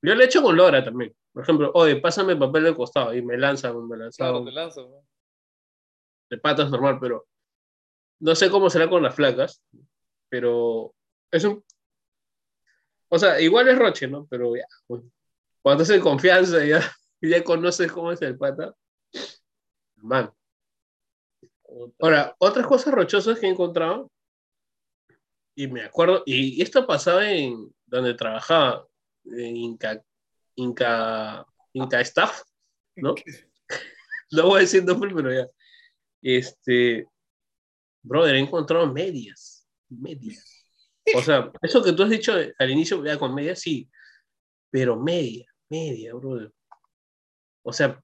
Yo 0.00 0.14
le 0.14 0.24
he 0.24 0.26
hecho 0.26 0.42
con 0.42 0.56
Lora 0.56 0.82
también. 0.82 1.14
Por 1.30 1.42
ejemplo, 1.42 1.72
oye, 1.74 1.96
pásame 1.96 2.32
el 2.32 2.38
papel 2.38 2.64
del 2.64 2.74
costado 2.74 3.14
y 3.14 3.20
me 3.20 3.36
lanzan, 3.36 3.86
me 3.86 3.96
Claro, 3.96 4.04
lanzaron 4.06 4.44
te 4.46 4.52
lanzo. 4.52 4.88
¿no? 4.88 5.06
de 6.30 6.38
patas 6.38 6.70
normal, 6.70 6.96
pero 6.98 7.26
no 8.20 8.34
sé 8.34 8.50
cómo 8.50 8.70
será 8.70 8.88
con 8.88 9.02
las 9.02 9.14
flacas, 9.14 9.62
pero 10.30 10.95
es 11.30 11.44
un... 11.44 11.64
O 13.08 13.18
sea, 13.18 13.40
igual 13.40 13.68
es 13.68 13.78
Roche, 13.78 14.08
¿no? 14.08 14.26
Pero 14.26 14.56
ya, 14.56 14.66
pues, 14.86 15.02
cuando 15.62 15.82
estás 15.82 15.96
en 15.96 16.02
confianza 16.02 16.64
y 16.64 16.70
ya, 16.70 16.80
ya 17.20 17.44
conoces 17.44 17.90
cómo 17.90 18.12
es 18.12 18.22
el 18.22 18.36
pata, 18.36 18.74
man. 19.96 20.32
Ahora, 22.00 22.34
otras 22.38 22.66
cosas 22.66 22.94
rochosas 22.94 23.38
que 23.38 23.46
he 23.46 23.50
encontrado, 23.50 24.10
y 25.54 25.68
me 25.68 25.82
acuerdo, 25.82 26.22
y 26.26 26.60
esto 26.62 26.86
pasaba 26.86 27.30
en 27.30 27.74
donde 27.86 28.14
trabajaba, 28.14 28.86
en 29.24 29.56
Inca, 29.56 30.02
Inca, 30.54 31.46
Inca 31.72 32.00
Staff, 32.00 32.42
¿no? 32.96 33.14
No 34.32 34.48
voy 34.48 34.58
a 34.58 34.60
decir 34.62 34.84
nombre, 34.84 35.12
pero 35.14 35.32
ya. 35.32 35.46
Este, 36.20 37.06
brother, 38.02 38.34
he 38.34 38.40
encontrado 38.40 38.92
medias, 38.92 39.68
medias. 39.88 40.55
O 41.14 41.22
sea, 41.22 41.52
eso 41.62 41.82
que 41.82 41.92
tú 41.92 42.02
has 42.02 42.10
dicho 42.10 42.32
al 42.58 42.70
inicio, 42.70 43.04
ya 43.04 43.18
con 43.18 43.34
medias, 43.34 43.60
sí, 43.60 43.88
pero 44.70 44.96
media, 44.96 45.46
media, 45.70 46.14
brother. 46.14 46.52
O 47.62 47.72
sea, 47.72 48.02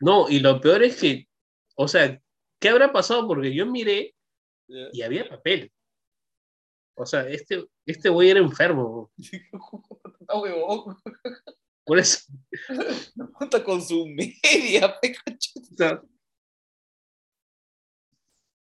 no, 0.00 0.28
y 0.28 0.40
lo 0.40 0.60
peor 0.60 0.82
es 0.82 1.00
que, 1.00 1.28
o 1.76 1.88
sea, 1.88 2.20
¿qué 2.58 2.68
habrá 2.68 2.92
pasado? 2.92 3.26
Porque 3.26 3.54
yo 3.54 3.66
miré 3.66 4.14
y 4.92 5.02
había 5.02 5.28
papel. 5.28 5.72
O 6.96 7.06
sea, 7.06 7.26
este, 7.28 7.66
este 7.86 8.08
güey 8.08 8.30
era 8.30 8.40
enfermo. 8.40 9.10
Ah, 10.32 10.38
huevón. 10.38 10.96
Por 11.84 11.98
eso, 11.98 12.20
Junta 13.32 13.64
con 13.64 13.82
su 13.82 14.06
media, 14.06 14.86
o 14.86 15.76
sea, 15.76 16.00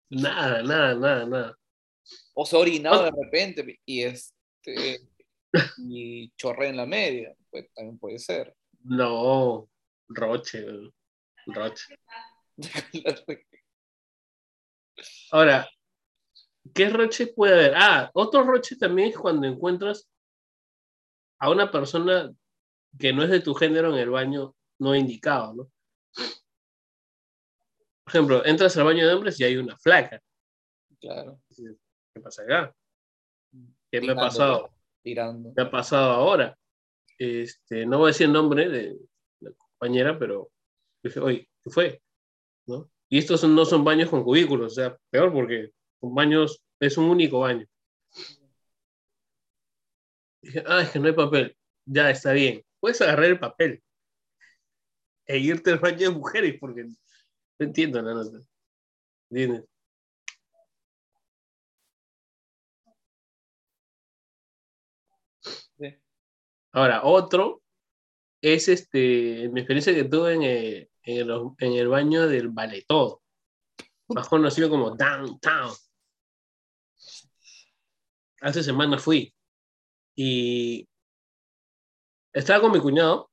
nada, 0.10 0.63
nada, 0.63 0.96
nada, 0.96 1.25
nada. 1.27 1.59
O 2.34 2.46
se 2.46 2.56
ha 2.56 2.60
orinado 2.60 3.04
de 3.04 3.12
repente 3.12 3.63
pe, 3.63 3.80
y 3.86 4.04
este 4.04 5.01
y 5.78 6.32
chorrea 6.36 6.70
en 6.70 6.78
la 6.78 6.86
media. 6.86 7.36
Pues 7.50 7.72
también 7.74 7.98
puede 7.98 8.20
ser. 8.20 8.56
No, 8.84 9.70
Roche, 10.08 10.66
Roche. 11.48 11.96
Ahora, 15.32 15.70
¿qué 16.74 16.89
roche 16.89 17.28
puede 17.28 17.54
haber? 17.54 17.74
Ah, 17.75 18.12
otro 18.13 18.44
roche 18.44 18.75
también 18.75 19.10
es 19.10 19.18
cuando 19.18 19.48
encuentras 19.48 20.10
a 21.39 21.50
una 21.50 21.72
persona 21.72 22.34
que 22.98 23.13
no 23.13 23.24
es 23.24 23.30
de 23.30 23.39
tu 23.39 23.54
género 23.54 23.94
en 23.94 24.00
el 24.00 24.10
baño 24.10 24.56
no 24.80 24.96
indicado, 24.96 25.54
¿no? 25.54 25.72
Por 28.04 28.16
ejemplo, 28.16 28.46
entras 28.46 28.75
al 28.78 28.86
baño 28.86 29.08
de 29.08 29.13
hombres 29.13 29.39
y 29.39 29.44
hay 29.44 29.58
una 29.58 29.78
flaca. 29.78 30.22
Claro. 31.00 31.39
¿Qué 32.13 32.22
pasa 32.22 32.44
acá? 32.44 32.75
¿Qué 33.92 34.01
me 34.01 34.12
ha 34.12 34.16
pasado? 34.16 34.74
Tirando. 35.01 35.54
me 35.56 35.63
ha 35.63 35.72
pasado 35.72 36.12
ahora. 36.12 36.58
Este, 37.18 37.86
no 37.86 37.98
voy 38.00 38.08
a 38.08 38.13
decir 38.13 38.28
el 38.28 38.34
nombre 38.34 38.70
de 38.70 38.98
la 39.42 39.51
compañera, 39.54 40.18
pero 40.18 40.51
dije, 41.04 41.20
oye, 41.20 41.50
¿qué 41.63 41.70
fue? 41.70 42.01
¿No? 42.68 42.89
Y 43.10 43.18
estos 43.18 43.44
no 43.44 43.66
son 43.66 43.84
baños 43.84 44.10
con 44.10 44.24
cubículos, 44.24 44.74
o 44.74 44.75
sea, 44.75 44.98
peor 45.10 45.34
porque 45.34 45.72
son 46.00 46.13
baños, 46.13 46.62
es 46.80 46.98
un 46.98 47.06
único 47.06 47.39
baño. 47.39 47.66
Dije, 50.42 50.63
ah, 50.68 50.82
es 50.82 50.92
que 50.92 51.00
no 51.00 51.08
hay 51.08 51.13
papel. 51.13 51.58
Ya, 51.86 52.10
está 52.10 52.34
bien. 52.34 52.63
Puedes 52.80 53.01
agarrar 53.01 53.25
el 53.25 53.39
papel 53.39 53.82
e 55.25 55.38
irte 55.38 55.72
al 55.72 55.80
baño 55.80 56.10
de 56.10 56.16
mujeres, 56.16 56.58
porque 56.60 56.84
no 56.84 56.96
entiendo 57.60 58.01
la 58.01 58.13
nota. 58.13 58.39
¿Entiendes? 59.30 59.66
Ahora, 66.72 67.04
otro 67.04 67.62
es 68.42 68.68
este, 68.68 69.50
mi 69.50 69.62
experiencia 69.62 69.94
que 69.94 70.06
tuve 70.06 70.36
en 70.36 70.44
el, 70.44 70.90
el, 71.04 71.32
en 71.60 71.74
el 71.74 71.88
baño 71.88 72.28
del 72.28 72.50
Vale 72.50 72.84
Todo, 72.88 73.22
más 74.10 74.28
conocido 74.28 74.70
como 74.70 74.92
Downtown. 74.92 75.74
Hace 78.42 78.64
semanas 78.64 79.04
fui 79.04 79.34
y 80.16 80.88
estaba 82.34 82.62
con 82.62 82.72
mi 82.72 82.80
cuñado. 82.80 83.30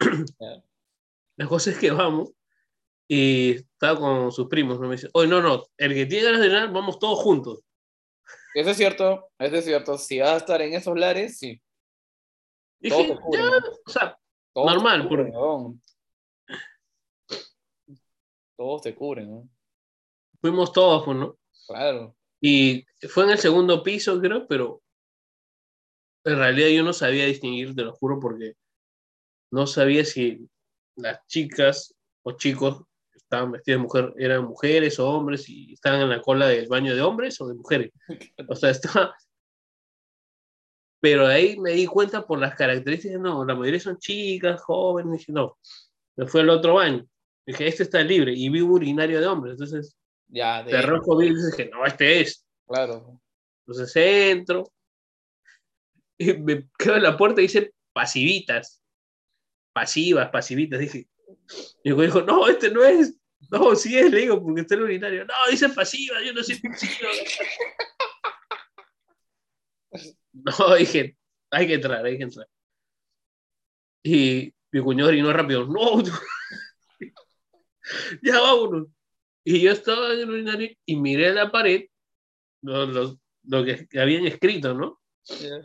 La 1.36 1.46
cosa 1.46 1.70
es 1.70 1.78
que 1.78 1.90
vamos 1.90 2.32
y 3.08 3.52
estaba 3.52 3.98
con 3.98 4.32
sus 4.32 4.48
primos, 4.48 4.80
¿no? 4.80 4.88
Me 4.88 4.96
dice, 4.96 5.08
oye, 5.12 5.28
no, 5.28 5.40
no, 5.42 5.64
el 5.76 5.94
que 5.94 6.06
tiene 6.06 6.24
ganas 6.24 6.40
de 6.40 6.46
orinar, 6.46 6.72
vamos 6.72 6.98
todos 6.98 7.18
juntos. 7.18 7.64
Eso 8.54 8.70
es 8.70 8.76
cierto, 8.76 9.28
eso 9.38 9.56
es 9.56 9.64
cierto. 9.64 9.98
Si 9.98 10.18
vas 10.18 10.30
a 10.30 10.36
estar 10.38 10.62
en 10.62 10.74
esos 10.74 10.98
lares, 10.98 11.38
sí. 11.38 11.60
Dije, 12.82 13.18
cubren, 13.20 13.42
ya, 13.42 13.50
¿no? 13.50 13.66
o 13.86 13.90
sea, 13.90 14.18
Todos 14.52 14.74
Normal, 14.74 15.02
te 15.02 15.08
cubren, 15.08 15.34
weón. 15.34 15.82
Todos 18.56 18.82
te 18.82 18.94
cubren, 18.94 19.30
¿no? 19.30 19.48
fuimos 20.42 20.72
todos, 20.72 21.04
pues, 21.04 21.16
¿no? 21.16 21.38
Claro. 21.66 22.14
Y 22.40 22.84
fue 23.08 23.24
en 23.24 23.30
el 23.30 23.38
segundo 23.38 23.82
piso, 23.82 24.20
creo, 24.20 24.46
pero 24.48 24.82
en 26.24 26.36
realidad 26.36 26.68
yo 26.68 26.82
no 26.82 26.92
sabía 26.92 27.26
distinguir, 27.26 27.74
te 27.74 27.82
lo 27.82 27.92
juro, 27.92 28.18
porque 28.20 28.54
no 29.52 29.66
sabía 29.66 30.04
si 30.04 30.48
las 30.96 31.24
chicas 31.28 31.94
o 32.24 32.32
chicos 32.32 32.82
estaban 33.14 33.52
vestidos 33.52 33.78
de 33.78 33.82
mujer 33.82 34.14
eran 34.18 34.44
mujeres 34.44 34.98
o 34.98 35.08
hombres 35.08 35.48
y 35.48 35.72
estaban 35.72 36.02
en 36.02 36.10
la 36.10 36.20
cola 36.20 36.48
del 36.48 36.68
baño 36.68 36.94
de 36.94 37.02
hombres 37.02 37.40
o 37.40 37.46
de 37.46 37.54
mujeres. 37.54 37.92
O 38.48 38.56
sea, 38.56 38.70
estaba... 38.70 39.14
Pero 41.02 41.26
ahí 41.26 41.58
me 41.58 41.72
di 41.72 41.84
cuenta 41.86 42.24
por 42.24 42.38
las 42.38 42.54
características, 42.54 43.20
no, 43.20 43.44
la 43.44 43.56
mayoría 43.56 43.80
son 43.80 43.98
chicas, 43.98 44.60
jóvenes, 44.62 45.18
dije, 45.18 45.32
no. 45.32 45.58
Me 46.14 46.28
fui 46.28 46.42
al 46.42 46.50
otro 46.50 46.74
baño. 46.74 47.04
Dije, 47.44 47.66
este 47.66 47.82
está 47.82 48.00
libre 48.02 48.32
y 48.32 48.48
vi 48.48 48.60
un 48.60 48.70
urinario 48.70 49.20
de 49.20 49.26
hombres, 49.26 49.54
entonces 49.54 49.96
Ya, 50.28 50.62
de 50.62 50.80
rojo 50.80 51.16
vi 51.16 51.26
y 51.26 51.34
dije, 51.34 51.68
no, 51.72 51.84
este 51.84 52.20
es. 52.20 52.46
claro. 52.68 53.20
Entonces 53.66 53.96
entro 53.96 54.72
y 56.18 56.34
me 56.34 56.68
quedo 56.78 56.96
en 56.96 57.02
la 57.02 57.16
puerta 57.16 57.40
y 57.40 57.44
dice 57.44 57.72
pasivitas. 57.92 58.80
Pasivas, 59.72 60.30
pasivitas. 60.30 60.78
Dije, 60.78 61.08
y 61.82 61.90
el 61.90 61.96
dijo, 62.00 62.22
no, 62.22 62.46
este 62.46 62.70
no 62.70 62.84
es. 62.84 63.18
No, 63.50 63.74
sí 63.74 63.98
es, 63.98 64.08
le 64.08 64.20
digo, 64.20 64.40
porque 64.40 64.60
está 64.60 64.76
el 64.76 64.82
urinario. 64.82 65.24
No, 65.24 65.34
dice 65.50 65.68
pasiva, 65.70 66.22
yo 66.24 66.32
no 66.32 66.44
soy 66.44 66.60
pasiva. 66.60 67.08
No, 70.58 70.74
dije, 70.74 71.16
hay 71.50 71.66
que 71.66 71.74
entrar, 71.74 72.04
hay 72.04 72.16
que 72.18 72.24
entrar. 72.24 72.46
Y 74.04 74.52
mi 74.72 74.80
cuñado 74.80 75.08
orinó 75.10 75.32
rápido, 75.32 75.66
no, 75.66 76.02
ya 78.22 78.40
vámonos. 78.40 78.88
Y 79.44 79.62
yo 79.62 79.72
estaba 79.72 80.14
en 80.14 80.20
el 80.20 80.30
urinario 80.30 80.70
y 80.86 80.96
miré 80.96 81.32
la 81.34 81.50
pared, 81.50 81.86
lo, 82.62 82.86
lo- 82.86 83.18
lo 83.44 83.64
que 83.64 83.88
habían 84.00 84.26
escrito, 84.26 84.74
¿no? 84.74 85.00
Ya. 85.26 85.62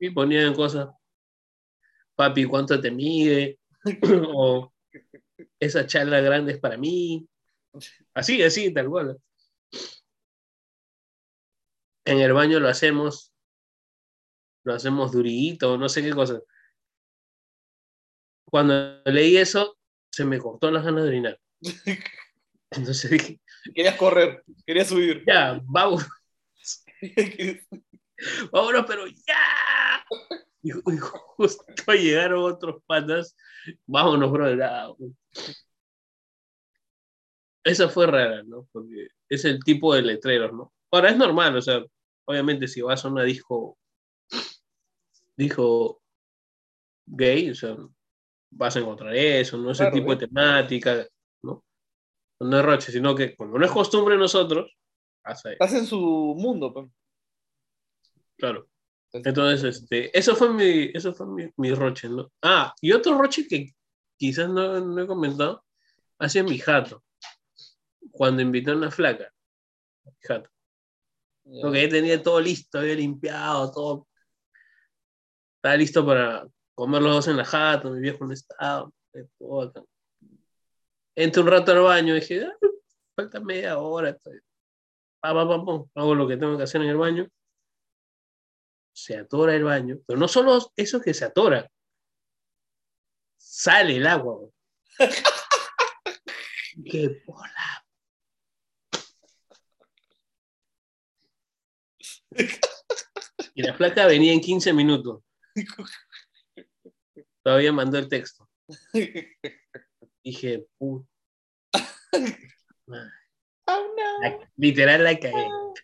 Y 0.00 0.10
ponían 0.10 0.54
cosas, 0.54 0.88
papi, 2.16 2.44
¿cuánto 2.46 2.80
te 2.80 2.90
mide? 2.90 3.58
o 4.34 4.72
esa 5.60 5.86
charla 5.86 6.20
grande 6.20 6.52
es 6.54 6.60
para 6.60 6.76
mí. 6.76 7.28
Así, 8.14 8.42
así, 8.42 8.72
tal 8.74 8.88
cual. 8.88 9.18
En 12.04 12.18
el 12.18 12.34
baño 12.34 12.60
lo 12.60 12.68
hacemos, 12.68 13.29
lo 14.64 14.74
hacemos 14.74 15.12
durito, 15.12 15.76
no 15.76 15.88
sé 15.88 16.02
qué 16.02 16.10
cosa. 16.12 16.40
Cuando 18.44 19.02
leí 19.04 19.36
eso, 19.36 19.78
se 20.10 20.24
me 20.24 20.38
cortó 20.38 20.70
las 20.70 20.84
ganas 20.84 21.04
de 21.04 21.08
orinar. 21.08 21.40
Entonces 22.70 23.10
dije, 23.10 23.40
Querías 23.74 23.96
correr, 23.96 24.42
querías 24.66 24.90
huir. 24.90 25.24
ya, 25.26 25.60
vamos, 25.64 26.06
vámonos, 28.52 28.84
pero 28.86 29.06
ya. 29.06 30.04
Y, 30.62 30.70
y 30.70 30.98
justo 30.98 31.92
llegaron 31.92 32.42
otros 32.52 32.82
patas, 32.86 33.36
vámonos, 33.86 34.30
bro. 34.30 34.96
Esa 37.64 37.88
fue 37.88 38.06
rara, 38.06 38.42
¿no? 38.42 38.66
Porque 38.72 39.08
es 39.28 39.44
el 39.44 39.62
tipo 39.62 39.94
de 39.94 40.02
letreros, 40.02 40.52
¿no? 40.52 40.72
Ahora 40.90 41.10
es 41.10 41.16
normal, 41.16 41.56
o 41.56 41.62
sea, 41.62 41.82
obviamente 42.24 42.66
si 42.66 42.80
vas 42.80 43.04
a 43.04 43.08
una 43.08 43.22
disco, 43.22 43.78
disco 45.40 46.02
gay, 47.06 47.50
o 47.50 47.54
sea, 47.54 47.76
vas 48.50 48.76
a 48.76 48.80
encontrar 48.80 49.14
eso, 49.14 49.58
no 49.58 49.72
ese 49.72 49.84
Claro, 49.84 49.94
tipo 49.94 50.14
de 50.14 50.26
temática, 50.26 51.06
¿no? 51.42 51.64
No 52.40 52.58
es 52.58 52.64
roche, 52.64 52.92
sino 52.92 53.14
que 53.14 53.34
como 53.34 53.58
no 53.58 53.64
es 53.64 53.70
costumbre 53.70 54.16
nosotros, 54.16 54.76
pasa 55.22 55.48
ahí. 55.48 55.54
Estás 55.54 55.74
en 55.74 55.86
su 55.86 55.98
mundo, 56.38 56.72
pues. 56.72 56.88
Claro. 58.36 58.68
Entonces, 59.12 59.76
este, 59.76 60.16
eso 60.16 60.36
fue 60.36 60.52
mi, 60.52 60.90
eso 60.94 61.12
fue 61.12 61.26
mi, 61.26 61.50
mi 61.56 61.74
roche, 61.74 62.08
¿no? 62.08 62.30
Ah, 62.42 62.72
y 62.80 62.92
otro 62.92 63.18
roche 63.18 63.46
que 63.48 63.74
quizás 64.16 64.48
no, 64.48 64.80
no 64.80 65.02
he 65.02 65.06
comentado, 65.06 65.64
ha 66.18 66.28
sido 66.28 66.44
mi 66.44 66.58
jato. 66.58 67.02
Cuando 68.12 68.42
invitó 68.42 68.72
a 68.72 68.76
una 68.76 68.90
flaca. 68.90 69.32
Mi 70.04 70.12
jato. 70.22 70.50
Porque 71.62 71.82
ya 71.82 71.88
tenía 71.88 72.22
todo 72.22 72.40
listo, 72.40 72.78
había 72.78 72.94
limpiado, 72.94 73.72
todo. 73.72 74.08
Estaba 75.60 75.76
listo 75.76 76.06
para 76.06 76.48
comer 76.74 77.02
los 77.02 77.14
dos 77.16 77.28
en 77.28 77.36
la 77.36 77.44
jato, 77.44 77.90
mi 77.90 78.00
viejo 78.00 78.24
no 78.24 78.32
estaba. 78.32 78.90
todo 79.38 79.62
acá. 79.62 79.84
Entré 81.14 81.42
un 81.42 81.48
rato 81.48 81.72
al 81.72 81.80
baño 81.80 82.16
y 82.16 82.20
dije, 82.20 82.46
"Ah, 82.46 82.56
falta 83.14 83.40
media 83.40 83.76
hora. 83.78 84.08
estoy- 84.10 84.40
Pa, 85.20 85.34
pa, 85.34 85.46
pa, 85.46 85.62
pum, 85.62 85.86
hago 85.94 86.14
lo 86.14 86.26
que 86.26 86.38
tengo 86.38 86.56
que 86.56 86.62
hacer 86.62 86.80
en 86.80 86.88
el 86.88 86.96
baño. 86.96 87.28
Se 88.94 89.18
atora 89.18 89.54
el 89.54 89.64
baño, 89.64 89.98
pero 90.06 90.18
no 90.18 90.28
solo 90.28 90.72
eso 90.76 91.00
que 91.02 91.12
se 91.12 91.26
atora, 91.26 91.68
sale 93.36 93.96
el 93.96 94.06
agua. 94.06 94.48
¡Qué 96.90 97.22
bola! 97.26 97.84
Y 103.54 103.62
la 103.62 103.74
flaca 103.74 104.06
venía 104.06 104.32
en 104.32 104.40
15 104.40 104.72
minutos. 104.72 105.22
Todavía 107.42 107.72
mandó 107.72 107.98
el 107.98 108.08
texto. 108.08 108.48
Dije, 110.24 110.66
puta. 110.78 111.06
Oh 113.66 113.94
no, 113.96 114.18
La- 114.28 114.50
literal 114.56 115.04
la 115.04 115.16
cagué. 115.16 115.46
oh 115.46 115.74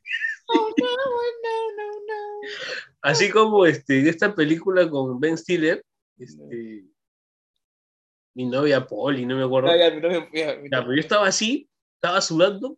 no, 0.76 0.86
no, 0.86 1.76
no, 1.76 1.92
no. 2.06 2.48
Así 3.00 3.30
como 3.30 3.64
este, 3.64 4.00
en 4.00 4.08
esta 4.08 4.34
película 4.34 4.90
con 4.90 5.20
Ben 5.20 5.38
Stiller, 5.38 5.84
este, 6.18 6.84
mi 8.34 8.46
novia 8.46 8.84
Polly, 8.84 9.24
no 9.24 9.36
me 9.36 9.44
acuerdo. 9.44 9.68
Ya, 9.68 9.88
ya, 9.88 9.94
mi 9.94 10.00
novio- 10.00 10.28
ya, 10.32 10.56
mi 10.56 10.68
Ya, 10.68 10.78
novio- 10.78 10.82
pero 10.82 10.94
yo 10.94 11.00
estaba 11.00 11.28
así, 11.28 11.70
estaba 11.94 12.20
sudando. 12.20 12.76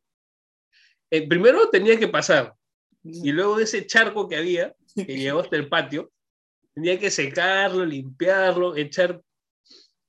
Eh, 1.11 1.27
primero 1.27 1.71
tenía 1.71 1.99
que 1.99 2.09
pasar, 2.09 2.55
y 3.03 3.33
luego 3.33 3.57
de 3.57 3.65
ese 3.65 3.87
charco 3.87 4.29
que 4.29 4.37
había, 4.37 4.77
que 4.95 5.17
llegó 5.17 5.41
hasta 5.41 5.57
el 5.57 5.71
patio, 5.71 6.13
tenía 6.79 6.99
que 6.99 7.11
secarlo, 7.11 7.85
limpiarlo, 7.85 8.77
echar, 8.77 9.21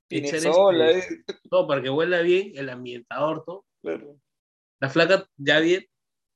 echar 0.10 0.40
sola, 0.40 0.92
este, 0.92 1.16
eh. 1.16 1.36
todo 1.50 1.68
para 1.68 1.82
que 1.82 1.90
huela 1.90 2.22
bien, 2.22 2.52
el 2.56 2.70
ambientador, 2.70 3.44
todo. 3.44 3.66
Claro. 3.82 4.20
La 4.80 4.90
flaca 4.90 5.28
ya 5.38 5.58
había, 5.58 5.82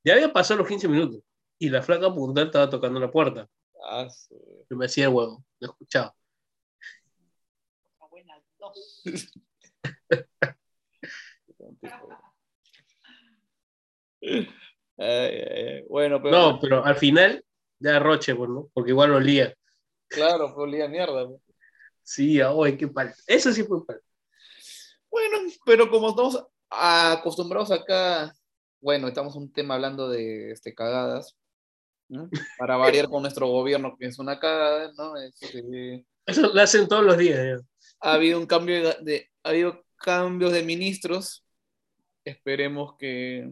ya 0.04 0.14
había 0.14 0.34
pasado 0.34 0.60
los 0.60 0.68
15 0.68 0.88
minutos, 0.88 1.22
y 1.60 1.70
la 1.70 1.82
flaca 1.84 2.12
puntual 2.14 2.48
estaba 2.48 2.70
tocando 2.70 3.00
la 3.00 3.12
puerta. 3.12 3.48
Ah, 3.88 4.10
su- 4.10 4.66
Yo 4.70 4.76
me 4.78 4.86
hacía 4.86 5.06
el 5.06 5.12
huevo, 5.14 5.46
lo 5.60 5.70
escuchaba. 5.70 6.16
Ay, 14.22 14.48
ay, 14.98 15.64
ay. 15.68 15.82
Bueno, 15.90 16.22
pero 16.22 16.32
No, 16.32 16.60
pero 16.60 16.86
al 16.86 16.96
final, 16.96 17.44
ya 17.80 18.00
roche, 18.00 18.36
pues, 18.36 18.50
¿no? 18.50 18.70
Porque 18.74 18.92
igual 18.92 19.12
olía. 19.12 19.54
Claro, 20.14 20.54
fue 20.54 20.64
olía 20.64 20.88
mierda. 20.88 21.28
Sí, 22.02 22.40
ay, 22.42 22.78
qué 22.78 22.88
pal. 22.88 23.14
Eso 23.28 23.52
sí 23.52 23.64
fue 23.64 23.86
pal. 23.86 24.02
Bueno, 25.10 25.38
pero 25.66 25.90
como 25.90 26.10
estamos 26.10 26.46
acostumbrados 26.70 27.72
acá, 27.72 28.34
bueno, 28.82 29.08
estamos 29.08 29.36
un 29.36 29.52
tema 29.52 29.76
hablando 29.76 30.10
de 30.10 30.52
este, 30.52 30.74
cagadas, 30.74 31.38
¿no? 32.10 32.30
Para 32.58 32.78
variar 32.78 33.08
con 33.10 33.22
nuestro 33.22 33.48
gobierno, 33.48 33.96
que 33.98 34.08
es 34.08 34.20
una 34.20 34.40
cagada, 34.40 34.92
¿no? 34.98 35.16
Este, 35.18 36.06
Eso 36.26 36.54
lo 36.54 36.62
hacen 36.62 36.88
todos 36.88 37.04
los 37.04 37.18
días. 37.18 37.38
ya. 37.40 37.66
ha 38.02 38.14
habido 38.14 38.40
un 38.40 38.46
cambio 38.48 38.84
de, 38.90 38.98
de- 39.02 39.32
ha 39.44 39.50
habido 39.50 39.84
cambios 39.98 40.52
de 40.52 40.64
ministros. 40.64 41.46
Esperemos 42.26 42.96
que 42.98 43.50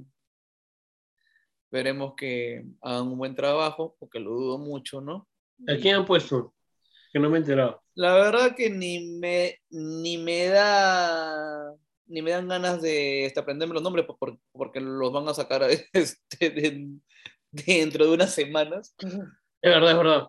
esperemos 1.66 2.16
que 2.18 2.66
hagan 2.82 3.08
un 3.08 3.18
buen 3.18 3.36
trabajo, 3.36 3.96
porque 4.00 4.20
lo 4.20 4.32
dudo 4.32 4.58
mucho, 4.58 5.00
¿no? 5.00 5.28
¿A 5.68 5.76
quién 5.78 5.96
han 5.96 6.06
puesto? 6.06 6.54
Que 7.14 7.20
no 7.20 7.30
me 7.30 7.38
he 7.38 7.42
enterado. 7.42 7.82
La 7.94 8.14
verdad 8.16 8.56
que 8.56 8.70
ni 8.70 9.18
me 9.20 9.60
ni 9.70 10.18
me 10.18 10.48
da 10.48 11.74
ni 12.08 12.22
me 12.22 12.32
dan 12.32 12.48
ganas 12.48 12.82
de 12.82 13.26
este, 13.26 13.40
aprenderme 13.40 13.74
los 13.74 13.84
nombres 13.84 14.06
por- 14.06 14.38
porque 14.52 14.80
los 14.82 15.12
van 15.14 15.28
a 15.28 15.34
sacar 15.34 15.64
este, 15.94 16.50
de- 16.50 16.88
dentro 17.52 18.06
de 18.06 18.14
unas 18.14 18.34
semanas. 18.34 18.96
Es 19.00 19.14
verdad, 19.62 19.92
es 19.92 19.98
verdad. 19.98 20.28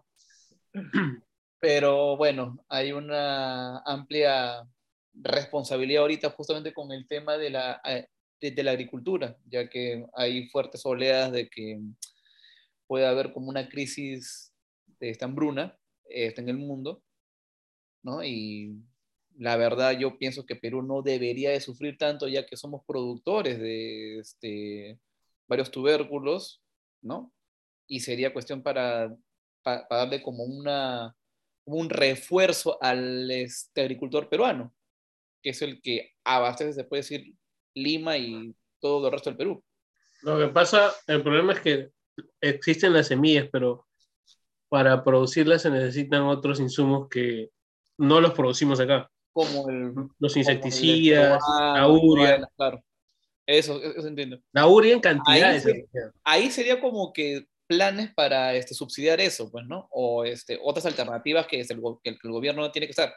Pero 1.60 2.16
bueno, 2.16 2.64
hay 2.68 2.92
una 2.92 3.78
amplia 3.80 4.62
responsabilidad 5.14 6.02
ahorita 6.02 6.30
justamente 6.30 6.72
con 6.72 6.90
el 6.92 7.06
tema 7.06 7.36
de 7.38 7.50
la, 7.50 7.80
eh, 7.84 8.06
de, 8.40 8.50
de 8.50 8.62
la 8.62 8.72
agricultura, 8.72 9.36
ya 9.46 9.68
que 9.68 10.04
hay 10.14 10.48
fuertes 10.48 10.84
oleadas 10.84 11.32
de 11.32 11.48
que 11.48 11.80
puede 12.86 13.06
haber 13.06 13.32
como 13.32 13.48
una 13.48 13.68
crisis 13.68 14.51
esta 15.10 15.26
hambruna 15.26 15.78
este, 16.04 16.40
en 16.40 16.48
el 16.48 16.58
mundo, 16.58 17.02
¿no? 18.02 18.22
Y 18.24 18.76
la 19.38 19.56
verdad 19.56 19.98
yo 19.98 20.18
pienso 20.18 20.44
que 20.44 20.56
Perú 20.56 20.82
no 20.82 21.02
debería 21.02 21.50
de 21.50 21.60
sufrir 21.60 21.96
tanto 21.96 22.28
ya 22.28 22.46
que 22.46 22.56
somos 22.56 22.82
productores 22.86 23.58
de 23.58 24.18
este, 24.18 24.98
varios 25.48 25.70
tubérculos, 25.70 26.62
¿no? 27.00 27.32
Y 27.86 28.00
sería 28.00 28.32
cuestión 28.32 28.62
para, 28.62 29.14
para, 29.62 29.86
darle 29.90 30.22
como 30.22 30.44
una, 30.44 31.14
un 31.64 31.90
refuerzo 31.90 32.82
al 32.82 33.30
este, 33.30 33.82
agricultor 33.82 34.28
peruano, 34.28 34.74
que 35.42 35.50
es 35.50 35.62
el 35.62 35.80
que 35.80 36.12
abastece, 36.24 36.72
se 36.72 36.84
puede 36.84 37.02
decir, 37.02 37.34
Lima 37.74 38.18
y 38.18 38.54
todo 38.80 39.06
el 39.06 39.12
resto 39.12 39.30
del 39.30 39.38
Perú. 39.38 39.64
Lo 40.22 40.38
que 40.38 40.48
pasa, 40.48 40.92
el 41.06 41.22
problema 41.22 41.54
es 41.54 41.60
que 41.60 41.90
existen 42.40 42.92
las 42.92 43.08
semillas, 43.08 43.48
pero 43.50 43.86
para 44.72 45.04
producirlas 45.04 45.60
se 45.60 45.70
necesitan 45.70 46.22
otros 46.22 46.58
insumos 46.58 47.06
que 47.10 47.50
no 47.98 48.22
los 48.22 48.32
producimos 48.32 48.80
acá. 48.80 49.06
Como 49.34 49.68
el, 49.68 49.92
los 50.18 50.34
insecticidas, 50.34 51.42
la 51.74 51.86
urea. 51.86 52.48
Claro. 52.56 52.82
Eso, 53.46 53.82
eso 53.82 54.08
entiendo. 54.08 54.40
La 54.50 54.66
urea 54.66 54.94
en 54.94 55.00
cantidades. 55.00 55.66
Ahí, 55.66 55.82
ahí, 56.24 56.50
sería 56.50 56.80
como 56.80 57.12
que 57.12 57.44
planes 57.66 58.14
para 58.14 58.54
este, 58.54 58.72
subsidiar 58.72 59.20
eso, 59.20 59.50
pues, 59.50 59.66
¿no? 59.66 59.88
O 59.90 60.24
este, 60.24 60.58
otras 60.62 60.86
alternativas 60.86 61.46
que, 61.46 61.60
es 61.60 61.70
el, 61.70 61.82
que 62.02 62.16
el 62.22 62.32
gobierno 62.32 62.72
tiene 62.72 62.86
que 62.86 62.92
estar. 62.92 63.14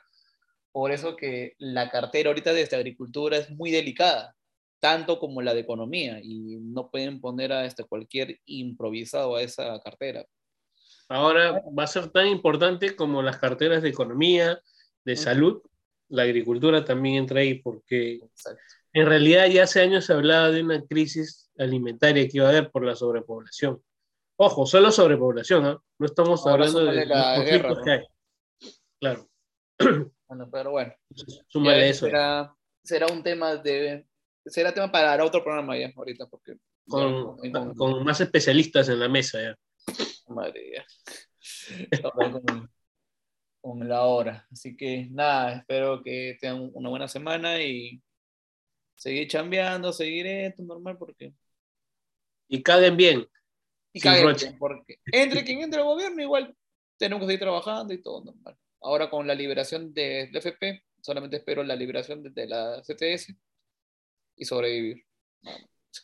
Por 0.73 0.91
eso 0.91 1.15
que 1.15 1.53
la 1.57 1.89
cartera 1.89 2.31
ahorita 2.31 2.51
de 2.51 2.63
esta 2.63 2.75
agricultura 2.75 3.37
es 3.37 3.49
muy 3.49 3.71
delicada 3.71 4.35
tanto 4.81 5.19
como 5.19 5.41
la 5.41 5.53
de 5.53 5.61
economía, 5.61 6.19
y 6.21 6.57
no 6.57 6.91
pueden 6.91 7.21
poner 7.21 7.53
a 7.53 7.65
este, 7.65 7.85
cualquier 7.85 8.41
improvisado 8.45 9.37
a 9.37 9.41
esa 9.41 9.79
cartera. 9.79 10.25
Ahora 11.07 11.61
va 11.77 11.83
a 11.83 11.87
ser 11.87 12.09
tan 12.09 12.27
importante 12.27 12.95
como 12.95 13.21
las 13.21 13.37
carteras 13.37 13.83
de 13.83 13.89
economía, 13.89 14.59
de 15.03 15.15
salud, 15.15 15.61
la 16.09 16.23
agricultura 16.23 16.83
también 16.83 17.15
entra 17.15 17.41
ahí, 17.41 17.55
porque 17.59 18.15
Exacto. 18.15 18.61
en 18.93 19.05
realidad 19.05 19.47
ya 19.47 19.63
hace 19.63 19.81
años 19.81 20.05
se 20.05 20.13
hablaba 20.13 20.49
de 20.49 20.63
una 20.63 20.83
crisis 20.83 21.51
alimentaria 21.57 22.27
que 22.27 22.37
iba 22.37 22.47
a 22.47 22.49
haber 22.49 22.71
por 22.71 22.85
la 22.85 22.95
sobrepoblación. 22.95 23.81
Ojo, 24.37 24.65
solo 24.65 24.91
sobrepoblación, 24.91 25.65
¿eh? 25.65 25.77
no 25.99 26.05
estamos 26.05 26.45
Ahora 26.45 26.65
hablando 26.65 26.91
de 26.91 27.05
la 27.05 27.39
guerra, 27.39 27.69
¿no? 27.69 27.81
que 27.83 27.91
hay. 27.91 28.03
Claro. 28.99 29.29
Bueno, 30.27 30.49
pero 30.51 30.71
bueno. 30.71 30.91
Súmale 31.47 31.87
eso. 31.87 32.07
Será, 32.07 32.51
será 32.83 33.05
un 33.13 33.21
tema 33.21 33.57
de 33.57 34.07
será 34.43 34.73
tema 34.73 34.91
para 34.91 35.23
otro 35.23 35.43
programa 35.43 35.77
ya, 35.77 35.91
ahorita, 35.95 36.25
porque... 36.27 36.57
Con, 36.87 37.37
ya, 37.43 37.51
con, 37.51 37.75
con 37.75 38.03
más 38.03 38.19
especialistas 38.21 38.89
en 38.89 38.99
la 38.99 39.07
mesa 39.07 39.39
ya. 39.39 39.55
Madre 40.27 40.71
ya. 40.73 40.85
con, 42.11 42.69
con, 43.61 43.87
la 43.87 44.03
hora. 44.03 44.47
Así 44.51 44.75
que 44.75 45.07
nada, 45.11 45.57
espero 45.57 46.01
que 46.03 46.37
tengan 46.39 46.71
una 46.73 46.89
buena 46.89 47.07
semana 47.07 47.61
y 47.61 48.01
seguir 48.95 49.27
chambeando, 49.27 49.93
seguir 49.93 50.27
esto 50.27 50.63
normal 50.63 50.97
porque... 50.97 51.33
Y 52.47 52.61
caguen 52.61 52.97
bien. 52.97 53.27
Y 53.93 53.99
caguen 53.99 54.35
bien, 54.35 54.57
porque 54.59 54.99
entre 55.11 55.43
quien 55.43 55.61
entre 55.61 55.79
el 55.79 55.85
gobierno 55.85 56.21
igual 56.21 56.55
tenemos 56.97 57.21
que 57.21 57.27
seguir 57.27 57.39
trabajando 57.39 57.93
y 57.93 58.01
todo 58.01 58.23
normal. 58.25 58.57
Ahora 58.81 59.09
con 59.09 59.25
la 59.25 59.33
liberación 59.33 59.93
del 59.93 60.31
de 60.31 60.39
FP, 60.39 60.83
solamente 61.01 61.37
espero 61.37 61.63
la 61.63 61.75
liberación 61.75 62.21
de, 62.21 62.29
de 62.29 62.47
la 62.47 62.81
CTS 62.81 63.33
y 64.35 64.45
sobrevivir. 64.45 65.05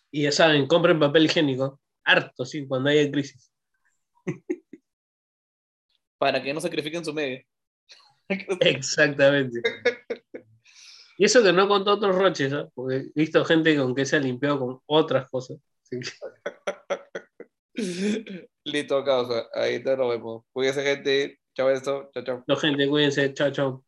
Y 0.10 0.24
ya 0.24 0.32
saben, 0.32 0.68
compren 0.68 1.00
papel 1.00 1.26
higiénico. 1.26 1.80
Harto, 2.04 2.46
sí, 2.46 2.68
cuando 2.68 2.90
haya 2.90 3.10
crisis. 3.12 3.51
Para 6.22 6.40
que 6.40 6.54
no 6.54 6.62
sacrifiquen 6.62 7.04
su 7.04 7.16
medio. 7.16 7.44
Exactamente. 8.60 9.60
Y 11.18 11.26
eso 11.26 11.42
que 11.42 11.52
no 11.52 11.68
contó 11.68 11.94
otros 11.94 12.16
roches, 12.16 12.54
¿eh? 12.54 12.68
porque 12.76 12.98
he 12.98 13.12
visto 13.16 13.44
gente 13.44 13.76
con 13.76 13.96
que 13.96 14.06
se 14.06 14.18
ha 14.18 14.20
limpiado 14.20 14.60
con 14.60 14.80
otras 14.86 15.28
cosas. 15.32 15.58
Listo, 18.64 19.04
causa. 19.04 19.48
Ahí 19.52 19.82
te 19.84 19.98
lo 19.98 20.10
vemos. 20.10 20.44
Cuídense, 20.54 20.84
gente. 20.84 21.40
Chao, 21.56 21.72
esto. 21.72 22.12
Chao, 22.14 22.24
chao. 22.24 22.44
No, 22.48 22.56
gente, 22.56 22.88
cuídense. 22.88 23.34
Chao, 23.34 23.52
chao. 23.52 23.84